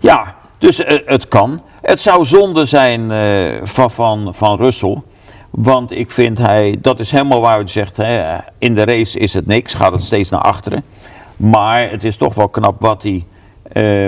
Ja, 0.00 0.34
dus 0.58 0.84
eh, 0.84 0.98
het 1.06 1.28
kan. 1.28 1.60
Het 1.82 2.00
zou 2.00 2.24
zonde 2.24 2.64
zijn 2.64 3.10
eh, 3.10 3.60
van, 3.62 3.90
van, 3.90 4.34
van 4.34 4.56
Russell. 4.56 5.02
Want 5.50 5.90
ik 5.90 6.10
vind 6.10 6.38
hij, 6.38 6.76
dat 6.80 7.00
is 7.00 7.10
helemaal 7.10 7.40
waar 7.40 7.60
u 7.60 7.68
zegt, 7.68 7.96
hè, 7.96 8.36
in 8.58 8.74
de 8.74 8.84
race 8.84 9.18
is 9.18 9.34
het 9.34 9.46
niks, 9.46 9.74
gaat 9.74 9.92
het 9.92 10.02
steeds 10.02 10.30
naar 10.30 10.40
achteren. 10.40 10.82
Maar 11.36 11.90
het 11.90 12.04
is 12.04 12.16
toch 12.16 12.34
wel 12.34 12.48
knap 12.48 12.80
wat 12.80 13.02
hij 13.02 13.24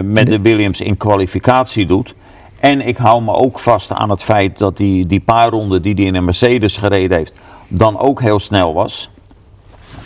met 0.02 0.26
de 0.26 0.40
Williams 0.40 0.80
in 0.80 0.96
kwalificatie 0.96 1.86
doet. 1.86 2.14
En 2.60 2.86
ik 2.86 2.96
hou 2.96 3.22
me 3.22 3.32
ook 3.32 3.58
vast 3.58 3.92
aan 3.92 4.10
het 4.10 4.22
feit 4.22 4.58
dat 4.58 4.76
die, 4.76 5.06
die 5.06 5.20
paar 5.20 5.48
ronden 5.48 5.82
die 5.82 5.94
hij 5.94 6.04
in 6.04 6.14
een 6.14 6.24
Mercedes 6.24 6.76
gereden 6.76 7.16
heeft, 7.16 7.40
dan 7.68 7.98
ook 7.98 8.20
heel 8.20 8.38
snel 8.38 8.74
was. 8.74 9.10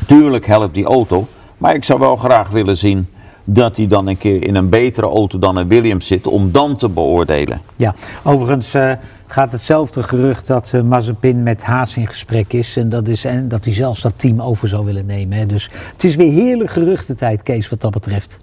Tuurlijk 0.06 0.46
helpt 0.46 0.74
die 0.74 0.84
auto, 0.84 1.26
maar 1.60 1.74
ik 1.74 1.84
zou 1.84 1.98
wel 1.98 2.16
graag 2.16 2.48
willen 2.48 2.76
zien 2.76 3.06
dat 3.44 3.76
hij 3.76 3.86
dan 3.86 4.06
een 4.06 4.18
keer 4.18 4.46
in 4.46 4.54
een 4.54 4.68
betere 4.68 5.06
auto 5.06 5.38
dan 5.38 5.56
een 5.56 5.68
Williams 5.68 6.06
zit, 6.06 6.26
om 6.26 6.52
dan 6.52 6.76
te 6.76 6.88
beoordelen. 6.88 7.60
Ja, 7.76 7.94
overigens 8.22 8.74
eh, 8.74 8.92
gaat 9.26 9.52
hetzelfde 9.52 10.02
gerucht 10.02 10.46
dat 10.46 10.72
Mazepin 10.84 11.42
met 11.42 11.64
Haas 11.64 11.96
in 11.96 12.06
gesprek 12.06 12.52
is. 12.52 12.76
En 12.76 12.88
dat, 12.88 13.08
is, 13.08 13.24
en 13.24 13.48
dat 13.48 13.64
hij 13.64 13.74
zelfs 13.74 14.02
dat 14.02 14.12
team 14.16 14.42
over 14.42 14.68
zou 14.68 14.84
willen 14.84 15.06
nemen. 15.06 15.38
Hè. 15.38 15.46
Dus 15.46 15.70
het 15.92 16.04
is 16.04 16.16
weer 16.16 16.32
heerlijk 16.32 16.70
geruchtentijd, 16.70 17.42
Kees, 17.42 17.68
wat 17.68 17.80
dat 17.80 17.90
betreft. 17.90 18.38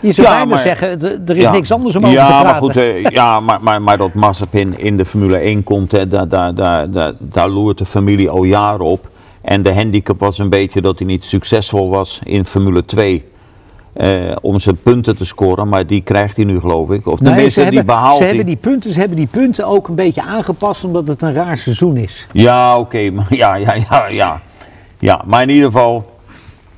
Je 0.00 0.12
zou 0.12 0.26
Ja, 0.26 0.32
bijna 0.32 0.50
maar- 0.54 0.62
zeggen, 0.62 1.00
er 1.26 1.36
is 1.36 1.42
Ja. 1.42 1.52
niks 1.52 1.72
anders 1.72 1.96
om 1.96 2.02
over 2.04 2.16
ja, 2.16 2.26
te 2.26 2.32
praten. 2.32 2.50
Maar 2.50 2.60
goed, 2.60 2.76
eh, 2.76 3.00
ja, 3.10 3.40
maar, 3.40 3.58
maar, 3.62 3.82
maar 3.82 3.96
dat 3.96 4.14
Mazepin 4.14 4.78
in 4.78 4.96
de 4.96 5.04
Formule 5.04 5.38
1 5.38 5.64
komt, 5.64 5.92
hè, 5.92 6.08
daar, 6.08 6.28
daar, 6.28 6.54
daar, 6.54 6.90
daar, 6.90 7.12
daar 7.20 7.48
loert 7.48 7.78
de 7.78 7.84
familie 7.84 8.30
al 8.30 8.44
jaren 8.44 8.84
op. 8.86 9.10
En 9.42 9.62
de 9.62 9.74
handicap 9.74 10.20
was 10.20 10.38
een 10.38 10.50
beetje 10.50 10.80
dat 10.80 10.98
hij 10.98 11.06
niet 11.06 11.24
succesvol 11.24 11.88
was 11.90 12.20
in 12.24 12.46
Formule 12.46 12.84
2. 12.84 13.24
eh, 13.92 14.08
om 14.40 14.58
zijn 14.58 14.76
punten 14.82 15.16
te 15.16 15.24
scoren, 15.24 15.68
maar 15.68 15.86
die 15.86 16.02
krijgt 16.02 16.36
hij 16.36 16.44
nu 16.44 16.60
geloof 16.60 16.90
ik. 16.90 17.06
Of 17.06 17.20
Nee, 17.20 17.32
tenminste, 17.32 17.64
ze 17.64 17.70
die 17.70 17.84
behaalt 17.84 18.16
ze 18.16 18.18
hij. 18.22 18.26
hebben 18.26 18.46
die 18.46 18.56
punten, 18.56 18.92
ze 18.92 18.98
hebben 18.98 19.16
die 19.18 19.26
punten 19.26 19.66
ook 19.66 19.88
een 19.88 19.94
beetje 19.94 20.22
aangepast 20.22 20.84
omdat 20.84 21.08
het 21.08 21.22
een 21.22 21.32
raar 21.34 21.58
seizoen 21.58 21.96
is. 21.96 22.26
Ja, 22.32 22.78
oké, 22.78 23.10
maar 23.14 23.26
ja, 23.34 23.54
ja, 23.54 23.74
ja, 23.90 24.06
ja. 24.06 24.40
Ja, 24.98 25.22
maar 25.26 25.42
in 25.42 25.48
ieder 25.48 25.64
geval, 25.72 26.10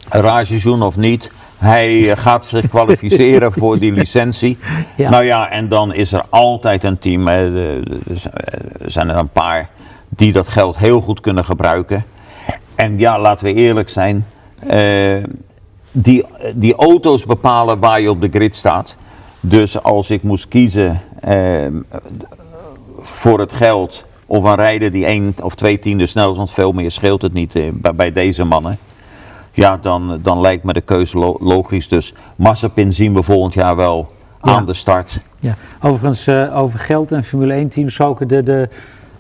een 0.09 0.20
raar 0.20 0.46
seizoen 0.46 0.83
of 0.83 0.96
niet, 0.96 1.31
hij 1.59 2.11
eh, 2.11 2.16
gaat 2.16 2.46
zich 2.46 2.68
kwalificeren 2.68 3.53
voor 3.61 3.79
die 3.79 3.92
licentie. 3.92 4.59
Ja. 4.96 5.11
Nou 5.11 5.24
ja, 5.24 5.50
en 5.50 5.68
dan 5.68 5.92
is 5.94 6.12
er 6.12 6.24
altijd 6.31 6.85
een 6.85 6.98
team, 6.98 7.29
er 7.29 7.83
zijn 8.87 9.09
er 9.09 9.16
een 9.16 9.29
paar 9.29 9.68
die 10.09 10.33
dat 10.33 10.48
geld 10.48 10.79
heel 10.79 11.00
goed 11.00 11.20
kunnen 11.20 11.44
gebruiken. 11.44 12.05
En 12.74 12.98
ja, 12.98 13.20
laten 13.20 13.46
we 13.46 13.54
eerlijk 13.54 13.88
zijn, 13.88 14.26
eh, 14.66 15.24
die, 15.92 16.24
die 16.54 16.74
auto's 16.74 17.24
bepalen 17.24 17.78
waar 17.78 18.00
je 18.00 18.10
op 18.10 18.20
de 18.20 18.28
grid 18.28 18.56
staat. 18.56 18.96
Dus 19.40 19.82
als 19.82 20.10
ik 20.10 20.22
moest 20.22 20.48
kiezen 20.48 21.00
eh, 21.20 21.66
voor 22.98 23.38
het 23.38 23.52
geld 23.52 24.04
of 24.26 24.44
een 24.44 24.54
rijder 24.54 24.90
die 24.90 25.06
één 25.06 25.34
of 25.42 25.54
twee 25.54 25.78
tienden 25.78 26.08
snel 26.08 26.30
is, 26.30 26.37
want 26.37 26.52
veel 26.52 26.72
meer 26.72 26.90
scheelt 26.90 27.22
het 27.22 27.32
niet 27.32 27.54
eh, 27.56 27.62
bij, 27.94 28.12
deze 28.12 28.44
mannen. 28.44 28.78
Ja, 29.52 29.76
dan, 29.76 30.18
dan 30.22 30.40
lijkt 30.40 30.64
me 30.64 30.72
de 30.72 30.80
keuze 30.80 31.18
lo- 31.18 31.37
logisch. 31.40 31.88
Dus 31.88 32.14
Mazepin 32.37 32.92
zien 32.92 33.14
we 33.14 33.22
volgend 33.22 33.54
jaar 33.54 33.76
wel 33.76 34.12
aan 34.40 34.66
de 34.66 34.74
start. 34.74 35.20
Ja. 35.40 35.54
Overigens, 35.82 36.28
over 36.52 36.78
geld 36.78 37.12
en 37.12 37.24
Formule 37.24 37.52
1 37.52 37.68
teams 37.68 37.88
gesproken, 37.88 38.28
de, 38.28 38.42
de, 38.42 38.68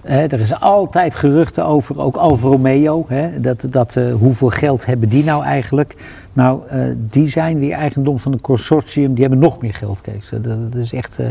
hè, 0.04 0.26
er 0.26 0.40
is 0.40 0.60
altijd 0.60 1.14
geruchten 1.14 1.64
over, 1.66 2.00
ook 2.00 2.16
Alfa 2.16 2.46
Romeo. 2.48 3.04
Hè, 3.08 3.40
dat, 3.40 3.66
dat, 3.70 3.96
eh, 3.96 4.14
hoeveel 4.14 4.48
geld 4.48 4.86
hebben 4.86 5.08
die 5.08 5.24
nou 5.24 5.44
eigenlijk? 5.44 5.94
Nou, 6.32 6.60
eh, 6.68 6.80
die 6.96 7.28
zijn 7.28 7.58
weer 7.58 7.72
eigendom 7.72 8.18
van 8.18 8.32
een 8.32 8.40
consortium, 8.40 9.12
die 9.12 9.20
hebben 9.22 9.38
nog 9.38 9.60
meer 9.60 9.74
geld, 9.74 10.00
Kees. 10.00 10.28
Dat, 10.30 10.44
dat 10.44 10.74
is 10.82 10.92
echt... 10.92 11.18
eh, 11.18 11.26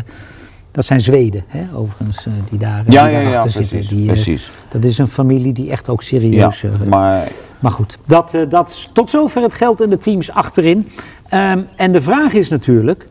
dat 0.71 0.86
zijn 0.86 1.01
Zweden, 1.01 1.43
hè, 1.47 1.63
overigens, 1.75 2.27
die 2.49 2.59
daar, 2.59 2.83
Ja, 2.88 3.03
die 3.03 3.13
ja, 3.13 3.19
ja, 3.19 3.41
precies. 3.41 3.69
zitten. 3.69 3.95
Die, 3.97 4.05
precies. 4.07 4.51
dat 4.71 4.83
is 4.83 4.97
een 4.97 5.07
familie 5.07 5.53
die 5.53 5.71
echt 5.71 5.89
ook 5.89 6.01
Ja, 6.01 6.07
serieus... 6.07 6.63
eh, 6.63 6.71
maar 6.89 7.27
maar 7.59 7.71
goed, 7.71 7.97
dat, 8.05 8.38
dat 8.49 8.69
is 8.69 8.89
tot 8.93 9.09
zover 9.09 9.41
het 9.41 9.53
geld 9.53 9.81
en 9.81 9.89
de 9.89 9.97
teams 9.97 10.31
achterin. 10.31 10.88
Ehm, 11.29 11.59
en 11.75 11.91
de 11.91 12.01
vraag 12.01 12.33
is 12.33 12.49
natuurlijk, 12.49 13.07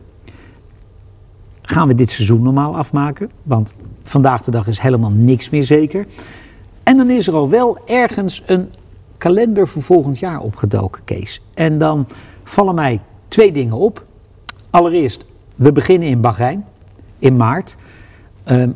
gaan 1.61 1.87
we 1.87 1.95
dit 1.95 2.09
seizoen 2.09 2.41
normaal 2.41 2.77
afmaken? 2.77 3.29
Want 3.43 3.73
vandaag 4.03 4.41
de 4.41 4.51
dag 4.51 4.67
is 4.67 4.79
helemaal 4.79 5.11
niks 5.11 5.49
meer 5.49 5.63
zeker. 5.63 6.05
En 6.83 6.97
dan 6.97 7.09
is 7.09 7.27
er 7.27 7.33
al 7.33 7.49
wel 7.49 7.77
ergens 7.85 8.43
een 8.45 8.69
kalender 9.17 9.67
voor 9.67 9.83
volgend 9.83 10.19
jaar 10.19 10.39
opgedoken, 10.39 11.03
Kees. 11.03 11.41
En 11.53 11.77
dan 11.77 12.07
vallen 12.43 12.75
mij 12.75 12.99
twee 13.27 13.51
dingen 13.51 13.77
op. 13.77 14.05
Allereerst, 14.69 15.25
we 15.55 15.71
beginnen 15.71 16.07
in 16.07 16.21
Bahrein, 16.21 16.65
in 17.19 17.35
maart. 17.35 17.77
Ehm, 18.43 18.69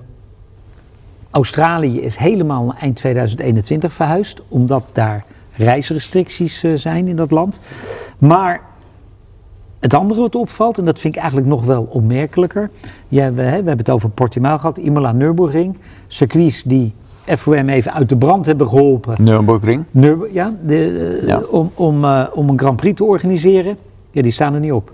Australië 1.32 2.02
is 2.02 2.16
helemaal 2.16 2.74
eind 2.80 2.96
2021 2.96 3.94
verhuisd, 3.94 4.42
omdat 4.48 4.84
daar 4.94 5.26
reisrestricties 5.54 6.64
eh, 6.64 6.72
zijn 6.76 7.08
in 7.08 7.16
dat 7.16 7.32
land. 7.32 7.60
Maar 8.18 8.62
het 9.80 9.94
andere 9.94 10.22
wat 10.22 10.36
opvalt, 10.36 10.78
en 10.78 10.86
dat 10.86 11.00
vind 11.00 11.14
ik 11.16 11.20
eigenlijk 11.20 11.50
nog 11.50 11.64
wel 11.64 11.88
opmerkelijker. 11.92 12.70
Ja, 13.08 13.32
we, 13.32 13.42
hè, 13.42 13.50
we 13.50 13.54
hebben 13.56 13.78
het 13.78 13.90
over 13.90 14.10
Portimao 14.10 14.58
gehad, 14.58 14.78
Imola, 14.78 15.12
Nürburgring. 15.12 15.78
Circuits 16.08 16.64
die 16.64 16.94
FOM 17.26 17.70
even 17.70 17.94
uit 17.94 18.10
de 18.10 18.16
brand 18.18 18.46
hebben 18.46 18.68
geholpen. 18.68 19.16
Nürburgring. 19.24 19.84
Nürburg, 19.92 20.34
ja, 20.34 20.54
de, 20.66 21.18
eh, 21.22 21.28
Ja. 21.28 21.42
Om, 21.50 21.72
om, 21.76 22.04
eh, 22.06 22.24
om 22.34 22.50
een 22.50 22.60
Grand 22.60 22.76
Prix 22.76 22.96
te 22.98 23.04
organiseren. 23.04 23.78
Ja, 24.12 24.22
die 24.22 24.32
staan 24.32 24.54
er 24.54 24.60
niet 24.60 24.72
op. 24.72 24.92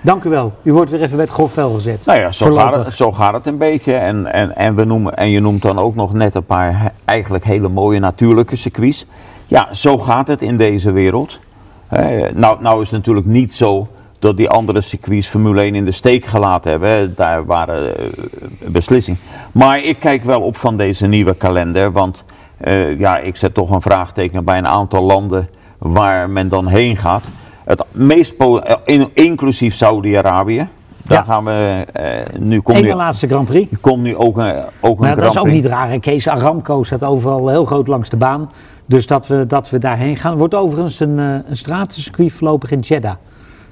Dank 0.00 0.24
u 0.24 0.28
wel. 0.30 0.52
U 0.62 0.72
wordt 0.72 0.90
weer 0.90 1.02
even 1.02 1.16
bij 1.16 1.24
het 1.24 1.34
grof 1.34 1.52
vel 1.52 1.70
gezet. 1.70 2.04
Nou 2.04 2.18
ja, 2.18 2.32
zo 2.32 2.52
gaat, 2.52 2.84
het, 2.84 2.92
zo 2.94 3.12
gaat 3.12 3.34
het 3.34 3.46
een 3.46 3.58
beetje. 3.58 3.94
En, 3.94 4.32
en, 4.32 4.56
en, 4.56 4.74
we 4.74 4.84
noemen, 4.84 5.16
en 5.16 5.30
je 5.30 5.40
noemt 5.40 5.62
dan 5.62 5.78
ook 5.78 5.94
nog 5.94 6.12
net 6.12 6.34
een 6.34 6.44
paar 6.44 6.80
he- 6.80 6.88
eigenlijk 7.04 7.44
hele 7.44 7.68
mooie 7.68 7.98
natuurlijke 7.98 8.56
circuits. 8.56 9.06
Ja, 9.46 9.74
zo 9.74 9.98
gaat 9.98 10.28
het 10.28 10.42
in 10.42 10.56
deze 10.56 10.90
wereld. 10.92 11.38
Nou, 12.34 12.56
nou 12.60 12.80
is 12.82 12.90
het 12.90 12.98
natuurlijk 12.98 13.26
niet 13.26 13.54
zo 13.54 13.88
dat 14.22 14.36
die 14.36 14.48
andere 14.48 14.80
circuits 14.80 15.28
Formule 15.28 15.60
1 15.60 15.74
in 15.74 15.84
de 15.84 15.90
steek 15.90 16.24
gelaten 16.24 16.70
hebben. 16.70 16.88
hè. 16.88 17.14
Daar 17.14 17.44
waren 17.46 17.96
eh, 17.98 18.06
beslissingen. 18.68 19.20
Maar 19.52 19.78
ik 19.84 19.98
kijk 19.98 20.24
wel 20.24 20.40
op 20.40 20.56
van 20.56 20.76
deze 20.76 21.06
nieuwe 21.06 21.34
kalender. 21.34 21.92
Want 21.92 22.24
eh, 22.58 22.98
ja, 22.98 23.18
ik 23.18 23.36
zet 23.36 23.54
toch 23.54 23.70
een 23.70 23.82
vraagteken 23.82 24.44
bij 24.44 24.58
een 24.58 24.66
aantal 24.68 25.02
landen 25.02 25.48
waar 25.78 26.30
men 26.30 26.48
dan 26.48 26.66
heen 26.66 26.96
gaat. 26.96 27.30
Het 27.64 27.84
meest 27.90 28.34
eh, 28.38 28.74
in- 28.84 29.08
inclusief 29.14 29.74
Saudi-Arabië. 29.74 30.68
Daar 31.02 31.18
Ja. 31.18 31.24
gaan 31.32 31.44
we 31.44 31.84
eh, 31.92 32.04
nu 32.38 32.60
komt 32.60 32.78
Eén 32.78 32.84
nu, 32.84 32.92
laatste 32.94 33.26
Grand 33.26 33.48
Prix. 33.48 33.80
komt 33.80 34.02
nu 34.02 34.16
ook 34.16 34.36
een, 34.38 34.54
ook 34.80 34.98
een 35.00 35.06
Maar 35.06 35.14
dat 35.16 35.24
is 35.24 35.30
Grand 35.30 35.36
ook 35.38 35.44
Prix. 35.44 35.62
niet 35.62 35.66
raar. 35.72 35.98
Kees 35.98 36.28
Aramco 36.28 36.82
staat 36.82 37.04
overal 37.04 37.48
heel 37.48 37.64
groot 37.64 37.88
langs 37.88 38.08
de 38.08 38.16
baan. 38.16 38.50
Dus 38.86 39.06
dat 39.06 39.26
we, 39.26 39.46
dat 39.46 39.70
we 39.70 39.78
daarheen 39.78 40.16
gaan. 40.16 40.36
wordt 40.36 40.54
overigens 40.54 41.00
een, 41.00 41.18
een 41.18 41.44
stratencircuit 41.50 42.32
voorlopig 42.32 42.70
in 42.70 42.78
Jeddah. 42.80 43.14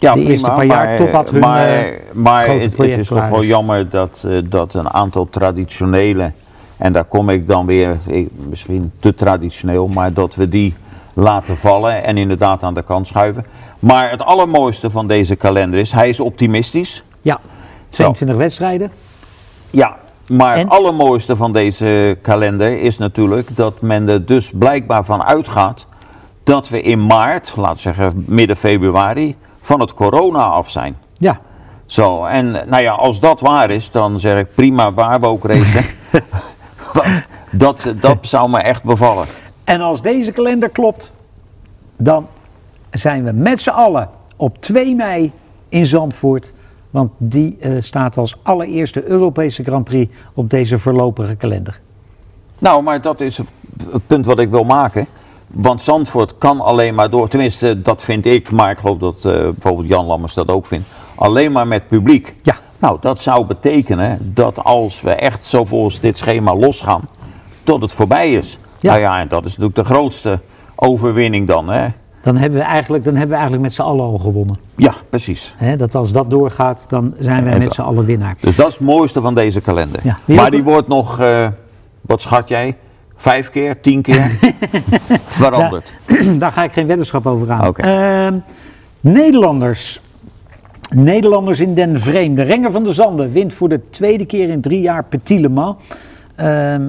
Ja, 0.00 0.14
de 0.14 0.20
eerste 0.20 0.46
paar 0.46 0.66
jaar 0.66 0.96
totdat 0.96 1.30
hun, 1.30 1.40
Maar, 1.40 1.66
eh, 1.66 1.92
maar 2.12 2.48
het, 2.48 2.78
is 2.78 3.08
toch 3.08 3.28
wel 3.28 3.44
jammer 3.44 3.88
dat, 3.88 4.24
eh, 4.26 4.36
dat 4.44 4.74
een 4.74 4.90
aantal 4.90 5.28
traditionele, 5.30 6.32
en 6.76 6.92
daar 6.92 7.04
kom 7.04 7.28
ik 7.28 7.46
dan 7.46 7.66
weer, 7.66 7.98
misschien 8.48 8.92
te 9.00 9.14
traditioneel, 9.14 9.88
maar 9.88 10.12
dat 10.12 10.34
we 10.34 10.48
die 10.48 10.74
laten 11.14 11.56
vallen 11.56 12.04
en 12.04 12.16
inderdaad 12.16 12.62
aan 12.62 12.74
de 12.74 12.82
kant 12.82 13.06
schuiven. 13.06 13.46
Maar 13.78 14.10
het 14.10 14.22
allermooiste 14.22 14.90
van 14.90 15.06
deze 15.06 15.36
kalender 15.36 15.80
is, 15.80 15.92
hij 15.92 16.08
is 16.08 16.20
optimistisch. 16.20 17.02
Ja, 17.20 17.40
22 17.90 18.36
wedstrijden. 18.36 18.90
Ja, 19.70 19.96
maar 20.28 20.54
En? 20.56 20.60
het 20.60 20.70
allermooiste 20.70 21.36
van 21.36 21.52
deze 21.52 22.18
kalender 22.22 22.80
is 22.80 22.98
natuurlijk 22.98 23.56
dat 23.56 23.80
men 23.80 24.08
er 24.08 24.26
dus 24.26 24.50
blijkbaar 24.54 25.04
van 25.04 25.22
uitgaat 25.22 25.86
dat 26.44 26.68
we 26.68 26.82
in 26.82 27.06
maart, 27.06 27.52
laten 27.56 27.74
we 27.74 27.80
zeggen 27.80 28.24
midden 28.26 28.56
februari, 28.56 29.36
van 29.60 29.80
het 29.80 29.94
corona 29.94 30.42
af 30.42 30.70
zijn. 30.70 30.96
Ja, 31.18 31.40
Zo, 31.86 32.24
en 32.24 32.50
nou 32.50 32.82
ja, 32.82 32.92
als 32.92 33.20
dat 33.20 33.40
waar 33.40 33.70
is, 33.70 33.90
dan 33.90 34.20
zeg 34.20 34.38
ik 34.38 34.54
prima 34.54 34.92
waar 34.92 35.20
we 35.20 35.26
ook 35.26 35.44
racen. 35.44 35.84
Want 36.92 37.22
dat, 37.50 37.94
dat 38.00 38.18
zou 38.20 38.50
me 38.50 38.58
echt 38.58 38.84
bevallen. 38.84 39.26
En 39.64 39.80
als 39.80 40.02
deze 40.02 40.32
kalender 40.32 40.68
klopt, 40.68 41.12
dan 41.96 42.26
zijn 42.90 43.24
we 43.24 43.32
met 43.32 43.60
z'n 43.60 43.70
allen 43.70 44.08
op 44.36 44.58
2 44.58 44.94
mei 44.94 45.32
in 45.68 45.86
Zandvoort. 45.86 46.52
Want 46.90 47.12
die 47.16 47.56
eh, 47.60 47.72
staat 47.78 48.18
als 48.18 48.36
allereerste 48.42 49.04
Europese 49.04 49.62
Grand 49.62 49.84
Prix 49.84 50.14
op 50.34 50.50
deze 50.50 50.78
voorlopige 50.78 51.34
kalender. 51.34 51.80
Nou, 52.58 52.82
maar 52.82 53.00
dat 53.00 53.20
is 53.20 53.36
het 53.36 53.52
punt 54.06 54.26
wat 54.26 54.38
ik 54.38 54.50
wil 54.50 54.64
maken. 54.64 55.06
Want 55.52 55.82
Zandvoort 55.82 56.38
kan 56.38 56.60
alleen 56.60 56.94
maar 56.94 57.10
door, 57.10 57.28
tenminste 57.28 57.82
dat 57.82 58.02
vind 58.02 58.26
ik, 58.26 58.50
maar 58.50 58.70
ik 58.70 58.78
geloof 58.78 58.98
dat 58.98 59.24
eh, 59.24 59.32
bijvoorbeeld 59.32 59.88
Jan 59.88 60.06
Lammers 60.06 60.34
dat 60.34 60.50
ook 60.50 60.66
vindt, 60.66 60.88
alleen 61.14 61.52
maar 61.52 61.66
met 61.66 61.88
publiek. 61.88 62.34
Ja. 62.42 62.54
Nou, 62.78 62.98
dat 63.00 63.20
zou 63.20 63.44
betekenen 63.44 64.32
dat 64.34 64.64
als 64.64 65.00
we 65.00 65.10
echt 65.10 65.44
zo 65.44 65.64
volgens 65.64 66.00
dit 66.00 66.16
schema 66.16 66.56
losgaan, 66.56 67.02
tot 67.62 67.82
het 67.82 67.92
voorbij 67.92 68.32
is. 68.32 68.58
Ja. 68.78 68.90
Nou 68.90 69.02
ja, 69.02 69.20
en 69.20 69.28
dat 69.28 69.44
is 69.44 69.56
natuurlijk 69.56 69.88
de 69.88 69.94
grootste 69.94 70.40
overwinning 70.74 71.48
dan. 71.48 71.68
Hè? 71.68 71.88
Dan 72.22 72.36
hebben 72.36 72.58
we 72.58 72.64
eigenlijk, 72.64 73.04
dan 73.04 73.12
hebben 73.12 73.30
we 73.30 73.36
eigenlijk 73.40 73.62
met 73.62 73.72
z'n 73.72 73.82
allen 73.82 74.04
al 74.04 74.18
gewonnen. 74.18 74.58
Ja, 74.76 74.94
precies. 75.08 75.54
Dat 75.76 75.94
als 75.94 76.12
dat 76.12 76.30
doorgaat, 76.30 76.84
dan 76.88 77.14
zijn 77.18 77.44
wij 77.44 77.58
met 77.58 77.72
z'n 77.72 77.80
allen 77.80 78.04
winnaar. 78.04 78.36
Dus 78.40 78.56
dat 78.56 78.66
is 78.66 78.74
het 78.74 78.82
mooiste 78.82 79.20
van 79.20 79.34
deze 79.34 79.60
kalender. 79.60 80.00
Ja. 80.02 80.18
Maar 80.26 80.50
die 80.50 80.62
wordt 80.62 80.88
nog, 80.88 81.20
eh, 81.20 81.48
wat 82.00 82.20
schat 82.20 82.48
jij? 82.48 82.76
Vijf 83.20 83.50
keer, 83.50 83.80
tien 83.80 84.02
keer 84.02 84.38
veranderd. 85.40 85.94
Daar 86.38 86.52
ga 86.52 86.64
ik 86.64 86.72
geen 86.72 86.86
weddenschap 86.86 87.26
over 87.26 87.50
aan. 87.50 87.76
Ehm, 87.76 88.38
Nederlanders. 89.00 90.00
Nederlanders 90.94 91.60
in 91.60 91.74
den 91.74 92.00
vreemde. 92.00 92.42
Renger 92.42 92.72
van 92.72 92.84
der 92.84 92.94
Zanden 92.94 93.32
wint 93.32 93.54
voor 93.54 93.68
de 93.68 93.80
tweede 93.90 94.26
keer 94.26 94.48
in 94.48 94.60
drie 94.60 94.80
jaar 94.80 95.04
Petit 95.04 95.40
Le 95.40 95.48
Mans. 95.48 95.76
Ehm, 96.36 96.82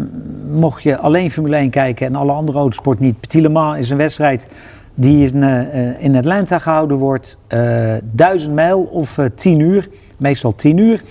mocht 0.51 0.83
je 0.83 0.97
alleen 0.97 1.31
Formule 1.31 1.55
1 1.55 1.69
kijken 1.69 2.07
en 2.07 2.15
alle 2.15 2.31
andere 2.31 2.57
autosport 2.57 2.99
niet. 2.99 3.19
Petit 3.19 3.41
Le 3.41 3.49
Mans 3.49 3.79
is 3.79 3.89
een 3.89 3.97
wedstrijd 3.97 4.47
die 4.95 5.31
in, 5.33 5.43
eh, 5.43 6.03
in 6.03 6.15
Atlanta 6.15 6.59
gehouden 6.59 6.97
wordt. 6.97 7.37
Eh, 7.47 7.93
duizend 8.01 8.53
mijl 8.53 8.81
of 8.81 9.17
eh, 9.17 9.25
tien 9.35 9.59
uur. 9.59 9.87
Meestal 10.17 10.55
tien 10.55 10.77
uur. 10.77 11.01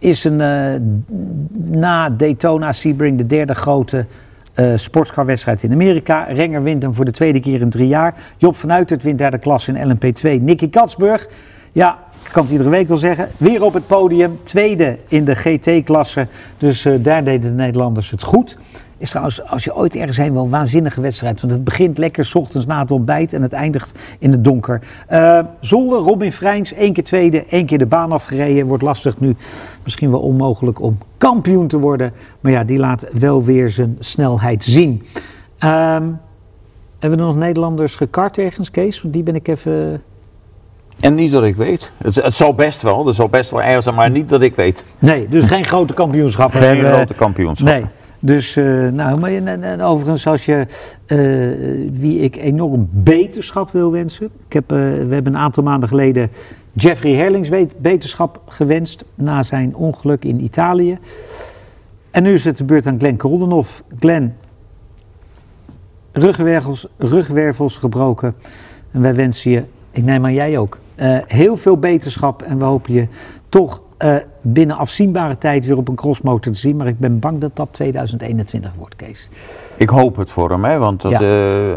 Is 0.00 0.24
een, 0.24 0.40
eh, 0.40 0.80
na 1.64 2.10
Daytona 2.10 2.72
Sebring 2.72 3.18
de 3.18 3.26
derde 3.26 3.54
grote 3.54 4.06
eh 4.54 4.72
sportscarwedstrijd 4.76 5.62
in 5.62 5.72
Amerika. 5.72 6.22
Renger 6.22 6.62
wint 6.62 6.82
hem 6.82 6.94
voor 6.94 7.04
de 7.04 7.10
tweede 7.10 7.40
keer 7.40 7.60
in 7.60 7.70
drie 7.70 7.88
jaar. 7.88 8.14
Job 8.36 8.56
van 8.56 8.72
Uitert 8.72 9.02
wint 9.02 9.18
derde 9.18 9.38
klasse 9.38 9.72
in 9.72 9.88
LMP2. 9.88 10.40
Nicky 10.40 10.70
Katsburg, 10.70 11.28
ja, 11.72 11.98
ik 12.24 12.32
kan 12.32 12.42
het 12.42 12.52
iedere 12.52 12.70
week 12.70 12.88
wel 12.88 12.96
zeggen, 12.96 13.28
weer 13.36 13.64
op 13.64 13.74
het 13.74 13.86
podium. 13.86 14.38
Tweede 14.42 14.96
in 15.08 15.24
de 15.24 15.34
GT-klasse. 15.34 16.26
Dus 16.58 16.84
eh, 16.84 16.94
daar 16.98 17.24
deden 17.24 17.56
de 17.56 17.62
Nederlanders 17.62 18.10
het 18.10 18.22
goed. 18.22 18.58
Is 19.00 19.10
trouwens, 19.10 19.44
als 19.44 19.64
je 19.64 19.76
ooit 19.76 19.96
ergens 19.96 20.16
heen 20.16 20.32
wil, 20.32 20.42
een 20.42 20.50
waanzinnige 20.50 21.00
wedstrijd. 21.00 21.40
Want 21.40 21.52
het 21.52 21.64
begint 21.64 21.98
lekker, 21.98 22.24
's 22.24 22.34
ochtends 22.34 22.66
na 22.66 22.80
het 22.80 22.90
ontbijt 22.90 23.32
en 23.32 23.42
het 23.42 23.52
eindigt 23.52 23.94
in 24.18 24.30
het 24.30 24.44
donker. 24.44 24.80
Eh 25.06 25.38
Zolder, 25.60 25.98
Robin 25.98 26.32
Freins, 26.32 26.72
één 26.72 26.92
keer 26.92 27.04
tweede, 27.04 27.44
één 27.44 27.66
keer 27.66 27.78
de 27.78 27.86
baan 27.86 28.12
afgereden. 28.12 28.66
Wordt 28.66 28.82
lastig 28.82 29.20
nu, 29.20 29.36
misschien 29.84 30.10
wel 30.10 30.20
onmogelijk 30.20 30.80
om 30.80 30.98
kampioen 31.18 31.66
te 31.66 31.78
worden. 31.78 32.12
Maar 32.40 32.52
ja, 32.52 32.64
die 32.64 32.78
laat 32.78 33.06
wel 33.12 33.44
weer 33.44 33.70
zijn 33.70 33.96
snelheid 34.00 34.64
zien. 34.64 35.06
Ehm, 35.58 36.04
hebben 36.98 37.18
we 37.18 37.24
nog 37.24 37.36
Nederlanders 37.36 37.94
gekart 37.94 38.38
ergens, 38.38 38.70
Kees? 38.70 39.02
Want 39.02 39.14
die 39.14 39.22
ben 39.22 39.34
ik 39.34 39.48
even... 39.48 40.02
En 41.00 41.14
niet 41.14 41.32
dat 41.32 41.44
ik 41.44 41.56
weet. 41.56 41.90
Het, 41.96 42.14
het 42.14 42.34
zal 42.34 42.54
best 42.54 42.82
wel, 42.82 43.06
er 43.06 43.14
zal 43.14 43.28
best 43.28 43.50
wel 43.50 43.62
ergens 43.62 43.84
zijn, 43.84 43.96
maar 43.96 44.10
niet 44.10 44.28
dat 44.28 44.42
ik 44.42 44.56
weet. 44.56 44.84
Nee, 44.98 45.28
dus 45.28 45.44
geen 45.44 45.64
grote 45.64 45.94
kampioenschappen. 45.94 46.58
Geen 46.58 46.68
hebben. 46.68 46.92
grote 46.92 47.14
kampioenschap. 47.14 47.68
Nee. 47.68 47.84
Dus, 48.22 48.56
eh, 48.56 48.88
nou, 48.88 49.20
maar 49.20 49.30
en, 49.30 49.48
en- 49.48 49.62
en 49.62 49.80
overigens, 49.80 50.26
als 50.26 50.44
je 50.44 50.66
eh, 51.06 51.18
wie 52.00 52.18
ik 52.18 52.36
enorm 52.36 52.88
beterschap 52.92 53.70
wil 53.70 53.92
wensen. 53.92 54.30
Ik 54.46 54.52
heb, 54.52 54.72
eh, 54.72 54.76
we 54.78 55.14
hebben 55.14 55.26
een 55.34 55.36
aantal 55.40 55.62
maanden 55.62 55.88
geleden 55.88 56.28
Jeffrey 56.72 57.14
Herlings 57.14 57.48
beterschap 57.78 58.40
gewenst 58.46 59.04
na 59.14 59.42
zijn 59.42 59.74
ongeluk 59.76 60.24
in 60.24 60.40
Italië. 60.44 60.98
En 62.10 62.22
nu 62.22 62.32
is 62.32 62.44
het 62.44 62.56
de 62.56 62.64
beurt 62.64 62.86
aan 62.86 62.98
Glenn 62.98 63.16
Koldenhoff. 63.16 63.82
Glenn, 63.98 64.34
ruggenwervels, 66.12 66.86
rugwervels 66.98 67.76
gebroken. 67.76 68.34
En 68.90 69.00
wij 69.00 69.14
wensen 69.14 69.50
je, 69.50 69.62
ik 69.90 70.04
neem 70.04 70.24
aan 70.24 70.34
jij 70.34 70.58
ook, 70.58 70.78
heel 71.26 71.56
veel 71.56 71.76
beterschap 71.76 72.42
en 72.42 72.58
we 72.58 72.64
hopen 72.64 72.92
je 72.92 73.06
toch 73.48 73.82
eh, 74.00 74.14
binnen 74.40 74.76
afzienbare 74.76 75.38
tijd 75.38 75.66
weer 75.66 75.76
op 75.76 75.88
een 75.88 75.94
crossmotor 75.94 76.52
te 76.52 76.58
zien. 76.58 76.76
Maar 76.76 76.86
ik 76.86 76.98
ben 76.98 77.18
bang 77.18 77.40
dat 77.40 77.50
dat 77.56 77.68
2021 77.70 78.70
wordt, 78.76 78.96
Kees. 78.96 79.28
Ik 79.76 79.88
hoop 79.88 80.16
het 80.16 80.30
voor 80.30 80.50
hem, 80.50 80.64
hè, 80.64 80.78
want 80.78 81.00
dat 81.00 81.10
Ja. 81.10 81.18
eh 81.18 81.24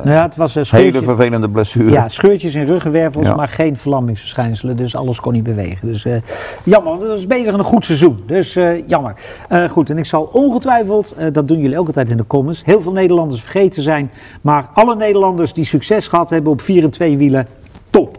Nou 0.03 0.09
ja, 0.09 0.21
het 0.23 0.35
was 0.35 0.55
een 0.55 0.61
hele 0.61 0.65
scheurtje, 0.81 1.03
vervelende 1.03 1.49
blessure. 1.49 1.91
ja, 1.91 2.07
scheurtjes 2.07 2.55
in 2.55 2.65
ruggenwervels, 2.65 3.27
Ja. 3.27 3.35
maar 3.35 3.47
geen 3.47 3.77
verlammingsverschijnselen. 3.77 4.77
Dus 4.77 4.95
alles 4.95 5.19
kon 5.19 5.33
niet 5.33 5.43
bewegen. 5.43 5.87
Dus 5.87 6.05
eh, 6.05 6.15
jammer, 6.63 6.89
want 6.89 7.01
het 7.01 7.11
was 7.11 7.27
bezig 7.27 7.53
aan 7.53 7.59
een 7.59 7.65
goed 7.65 7.85
seizoen. 7.85 8.19
Dus 8.25 8.55
eh, 8.55 8.87
jammer. 8.87 9.13
Eh, 9.49 9.69
goed, 9.69 9.89
en 9.89 9.97
ik 9.97 10.05
zal 10.05 10.29
ongetwijfeld, 10.31 11.11
eh, 11.17 11.27
dat 11.31 11.47
doen 11.47 11.59
jullie 11.59 11.79
ook 11.79 11.87
altijd 11.87 12.09
in 12.09 12.17
de 12.17 12.27
comments, 12.27 12.63
heel 12.65 12.81
veel 12.81 12.91
Nederlanders 12.91 13.41
vergeten 13.41 13.81
zijn. 13.81 14.11
Maar 14.41 14.69
alle 14.73 14.95
Nederlanders 14.95 15.53
die 15.53 15.65
succes 15.65 16.07
gehad 16.07 16.29
hebben 16.29 16.51
op 16.51 16.61
4 16.61 16.83
en 16.83 16.89
2 16.91 17.17
wielen, 17.17 17.47
top. 17.89 18.17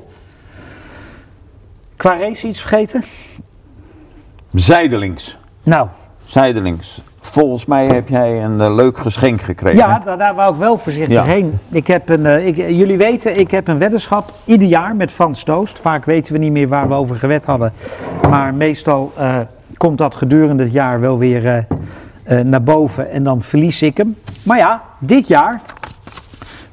Qua 1.97 2.19
race 2.19 2.49
iets 2.49 2.61
vergeten? 2.61 3.05
Zijdelings. 4.55 5.39
Nou, 5.63 5.89
Zijdelings. 6.25 7.01
Volgens 7.21 7.65
mij 7.65 7.87
heb 7.87 8.09
jij 8.09 8.45
een 8.45 8.61
eh, 8.61 8.75
leuk 8.75 8.99
geschenk 8.99 9.41
gekregen. 9.41 9.79
Ja, 9.79 9.99
daar, 10.05 10.19
daar 10.19 10.35
wou 10.35 10.53
ik 10.53 10.59
wel 10.59 10.79
voorzichtig 10.79 11.15
Ja. 11.15 11.23
heen. 11.23 11.59
Ik 11.71 11.87
heb 11.87 12.09
een, 12.09 12.27
eh, 12.27 12.47
ik, 12.47 12.57
jullie 12.57 12.97
weten, 12.97 13.39
ik 13.39 13.51
heb 13.51 13.69
een 13.69 13.79
weddenschap 13.79 14.33
ieder 14.45 14.69
jaar 14.69 14.97
met 14.97 15.11
Frans 15.11 15.43
Toost. 15.43 15.79
Vaak 15.79 16.05
weten 16.05 16.33
we 16.33 16.39
niet 16.39 16.53
meer 16.53 16.69
waar 16.69 16.89
we 16.89 16.95
over 16.95 17.17
gewet 17.17 17.45
hadden. 17.45 17.73
Maar 18.31 18.55
meestal 18.55 19.13
eh, 19.17 19.37
komt 19.77 19.99
dat 19.99 20.15
gedurende 20.15 20.63
het 20.63 20.73
jaar 20.73 21.01
wel 21.01 21.19
weer 21.19 21.67
naar 22.45 22.63
boven 22.63 23.11
en 23.11 23.23
dan 23.23 23.43
verlies 23.43 23.83
ik 23.83 23.97
hem. 23.97 24.17
Maar 24.43 24.59
ja, 24.59 24.83
dit 24.99 25.29
jaar, 25.29 25.61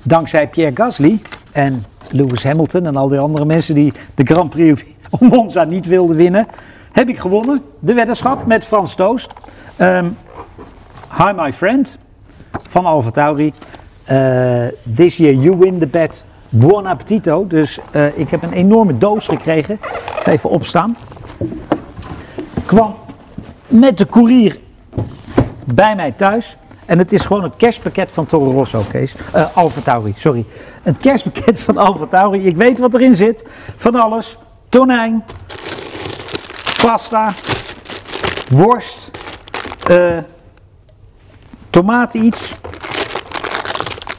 dankzij 0.03 0.47
Pierre 0.47 0.75
Gasly 0.75 1.21
en 1.51 1.83
Lewis 2.09 2.43
Hamilton 2.43 2.85
en 2.85 2.95
al 2.95 3.07
die 3.07 3.19
andere 3.19 3.45
mensen 3.45 3.75
die 3.75 3.93
de 4.15 4.23
Grand 4.25 4.49
Prix 4.49 4.83
om 5.19 5.27
Monza 5.27 5.63
niet 5.63 5.85
wilden 5.85 6.15
winnen, 6.15 6.47
heb 6.91 7.10
ik 7.10 7.19
gewonnen. 7.19 7.62
De 7.80 7.93
weddenschap 7.93 8.45
met 8.45 8.65
Frans 8.65 8.95
Toost. 8.95 9.30
Ehm, 9.75 10.06
hi 11.17 11.32
my 11.36 11.54
friend 11.54 11.97
van 12.69 12.86
Alfa 12.86 13.12
Tauri. 13.12 13.54
Eh, 14.04 14.63
this 14.95 15.17
year 15.17 15.34
you 15.34 15.58
win 15.58 15.80
the 15.80 15.88
bet. 15.88 16.23
Buon 16.49 16.86
appetito. 16.86 17.47
Dus 17.47 17.80
eh, 17.91 18.17
ik 18.17 18.30
heb 18.30 18.43
een 18.43 18.54
enorme 18.54 18.97
doos 18.97 19.27
gekregen. 19.27 19.80
Even 20.25 20.49
opstaan. 20.49 20.97
Kwam 22.65 22.95
met 23.67 23.97
de 23.97 24.06
koerier 24.06 24.60
bij 25.73 25.95
mij 25.95 26.12
thuis. 26.12 26.58
En 26.86 26.97
het 26.97 27.13
is 27.13 27.21
gewoon 27.21 27.43
het 27.43 27.56
kerstpakket 27.58 28.10
van 28.12 28.25
Toro 28.25 28.51
Rosso, 28.51 28.84
Kees. 28.91 29.15
Eh 29.34 29.58
Alfa 29.58 29.82
Tauri, 29.82 30.13
sorry. 30.15 30.45
Het 30.84 30.97
kerstpakket 30.97 31.60
van 31.60 31.77
Alfa 31.77 32.06
Tauri. 32.06 32.45
Ik 32.45 32.56
weet 32.56 32.80
wat 32.80 32.93
erin 32.93 33.13
zit. 33.13 33.45
Van 33.75 33.95
alles. 33.95 34.38
Tonijn. 34.69 35.23
Pasta. 36.81 37.33
Worst. 38.49 39.11
tomaten 41.69 42.23
iets. 42.23 42.53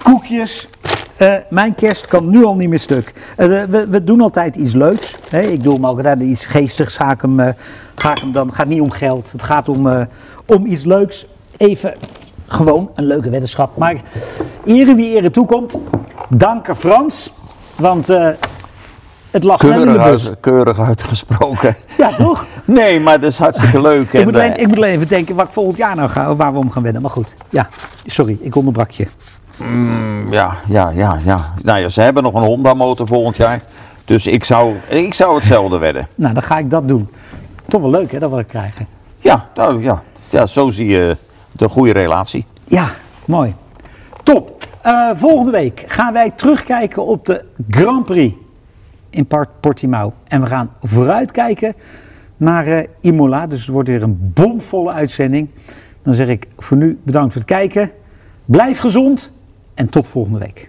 Koekjes. 0.02 0.68
Eh, 1.16 1.34
mijn 1.50 1.74
kerst 1.74 2.06
kan 2.06 2.30
nu 2.30 2.44
al 2.44 2.54
niet 2.56 2.68
meer 2.68 2.78
stuk. 2.78 3.12
Eh, 3.36 3.46
we, 3.48 3.86
we 3.88 4.04
doen 4.04 4.20
altijd 4.20 4.56
iets 4.56 4.72
leuks. 4.72 5.16
Hè? 5.30 5.40
Ik 5.40 5.62
doe 5.62 5.74
hem 5.74 5.86
ook 5.86 5.96
altijd 5.96 6.20
iets 6.20 6.44
geestigs. 6.46 6.96
Ga 6.96 7.10
ik 7.10 7.20
hem, 7.20 7.54
ga 7.94 8.10
ik 8.10 8.18
hem 8.18 8.32
dan. 8.32 8.46
Het 8.46 8.54
gaat 8.54 8.66
niet 8.66 8.80
om 8.80 8.90
geld. 8.90 9.32
Het 9.32 9.42
gaat 9.42 9.68
om, 9.68 10.08
om 10.46 10.66
iets 10.66 10.84
leuks. 10.84 11.26
Even 11.56 11.94
gewoon 12.46 12.90
een 12.94 13.04
leuke 13.04 13.30
weddenschap. 13.30 13.76
Maar 13.76 13.94
ere 14.64 14.94
wie 14.94 15.16
ere 15.16 15.30
toekomt. 15.30 15.78
Danken 16.28 16.76
Frans. 16.76 17.32
Want 17.76 18.06
het 19.30 19.44
lag 19.44 19.58
snel 19.60 19.72
in 19.72 19.78
de 19.78 19.84
Keurig, 19.84 20.10
bus. 20.12 20.26
uit, 20.28 20.36
keurig 20.40 20.78
uitgesproken. 20.80 21.76
Ja, 21.98 22.14
toch? 22.16 22.46
Nee, 22.64 23.00
maar 23.00 23.20
dat 23.20 23.30
is 23.30 23.38
hartstikke 23.38 23.80
leuk. 23.90 24.12
Ik 24.12 24.24
moet, 24.24 24.34
alleen, 24.34 24.54
eh, 24.54 24.62
ik 24.62 24.66
moet 24.66 24.76
alleen 24.76 24.94
even 24.94 25.08
denken 25.08 25.34
wat 25.34 25.46
ik 25.46 25.52
volgend 25.52 25.76
jaar 25.76 25.96
nou 25.96 26.08
ga, 26.08 26.30
of 26.30 26.36
waar 26.36 26.52
we 26.52 26.58
om 26.58 26.70
gaan 26.70 26.82
wedden. 26.82 27.02
Maar 27.02 27.10
goed, 27.10 27.34
ja, 27.50 27.68
sorry, 28.06 28.38
ik 28.40 28.56
onderbrak 28.56 28.90
je. 28.90 29.06
Ja, 30.30 30.54
ja, 30.66 30.90
ja, 30.90 31.18
ja. 31.24 31.54
Nou 31.62 31.78
ja, 31.78 31.88
ze 31.88 32.00
hebben 32.00 32.22
nog 32.22 32.34
een 32.34 32.42
Honda-motor 32.42 33.06
volgend 33.06 33.36
jaar. 33.36 33.62
Dus 34.04 34.26
ik 34.26 34.44
zou, 34.44 34.74
ik 34.88 35.14
zou 35.14 35.34
hetzelfde 35.34 35.78
wedden. 35.78 36.08
Nou, 36.14 36.34
dan 36.34 36.42
ga 36.42 36.58
ik 36.58 36.70
dat 36.70 36.88
doen. 36.88 37.08
Toch 37.68 37.80
wel 37.80 37.90
leuk 37.90 38.12
hè, 38.12 38.18
dat 38.18 38.30
we 38.30 38.36
dat 38.36 38.46
krijgen. 38.46 38.86
Ja, 39.18 39.48
nou, 39.54 39.82
ja. 39.82 40.02
ja, 40.30 40.46
zo 40.46 40.70
zie 40.70 40.88
je 40.88 41.16
de 41.52 41.68
goede 41.68 41.92
relatie. 41.92 42.46
Ja, 42.64 42.88
mooi. 43.24 43.54
Top. 44.22 44.66
Eh, 44.82 45.10
volgende 45.14 45.50
week 45.50 45.84
gaan 45.86 46.12
wij 46.12 46.30
terugkijken 46.30 47.06
op 47.06 47.26
de 47.26 47.44
Grand 47.68 48.04
Prix 48.04 48.34
in 49.10 49.28
Portimao. 49.60 50.12
En 50.28 50.40
we 50.40 50.46
gaan 50.46 50.70
vooruitkijken 50.82 51.74
naar 52.42 52.66
eh, 52.66 52.88
Imola. 53.00 53.46
Dus 53.46 53.60
het 53.60 53.68
wordt 53.68 53.88
weer 53.88 54.02
een 54.02 54.32
bomvolle 54.34 54.92
uitzending. 54.92 55.48
Dan 56.02 56.14
zeg 56.14 56.28
ik 56.28 56.46
voor 56.58 56.76
nu 56.76 56.98
bedankt 57.02 57.32
voor 57.32 57.42
het 57.42 57.50
kijken. 57.50 57.90
Blijf 58.44 58.78
gezond 58.78 59.32
en 59.74 59.88
tot 59.88 60.08
volgende 60.08 60.38
week. 60.38 60.68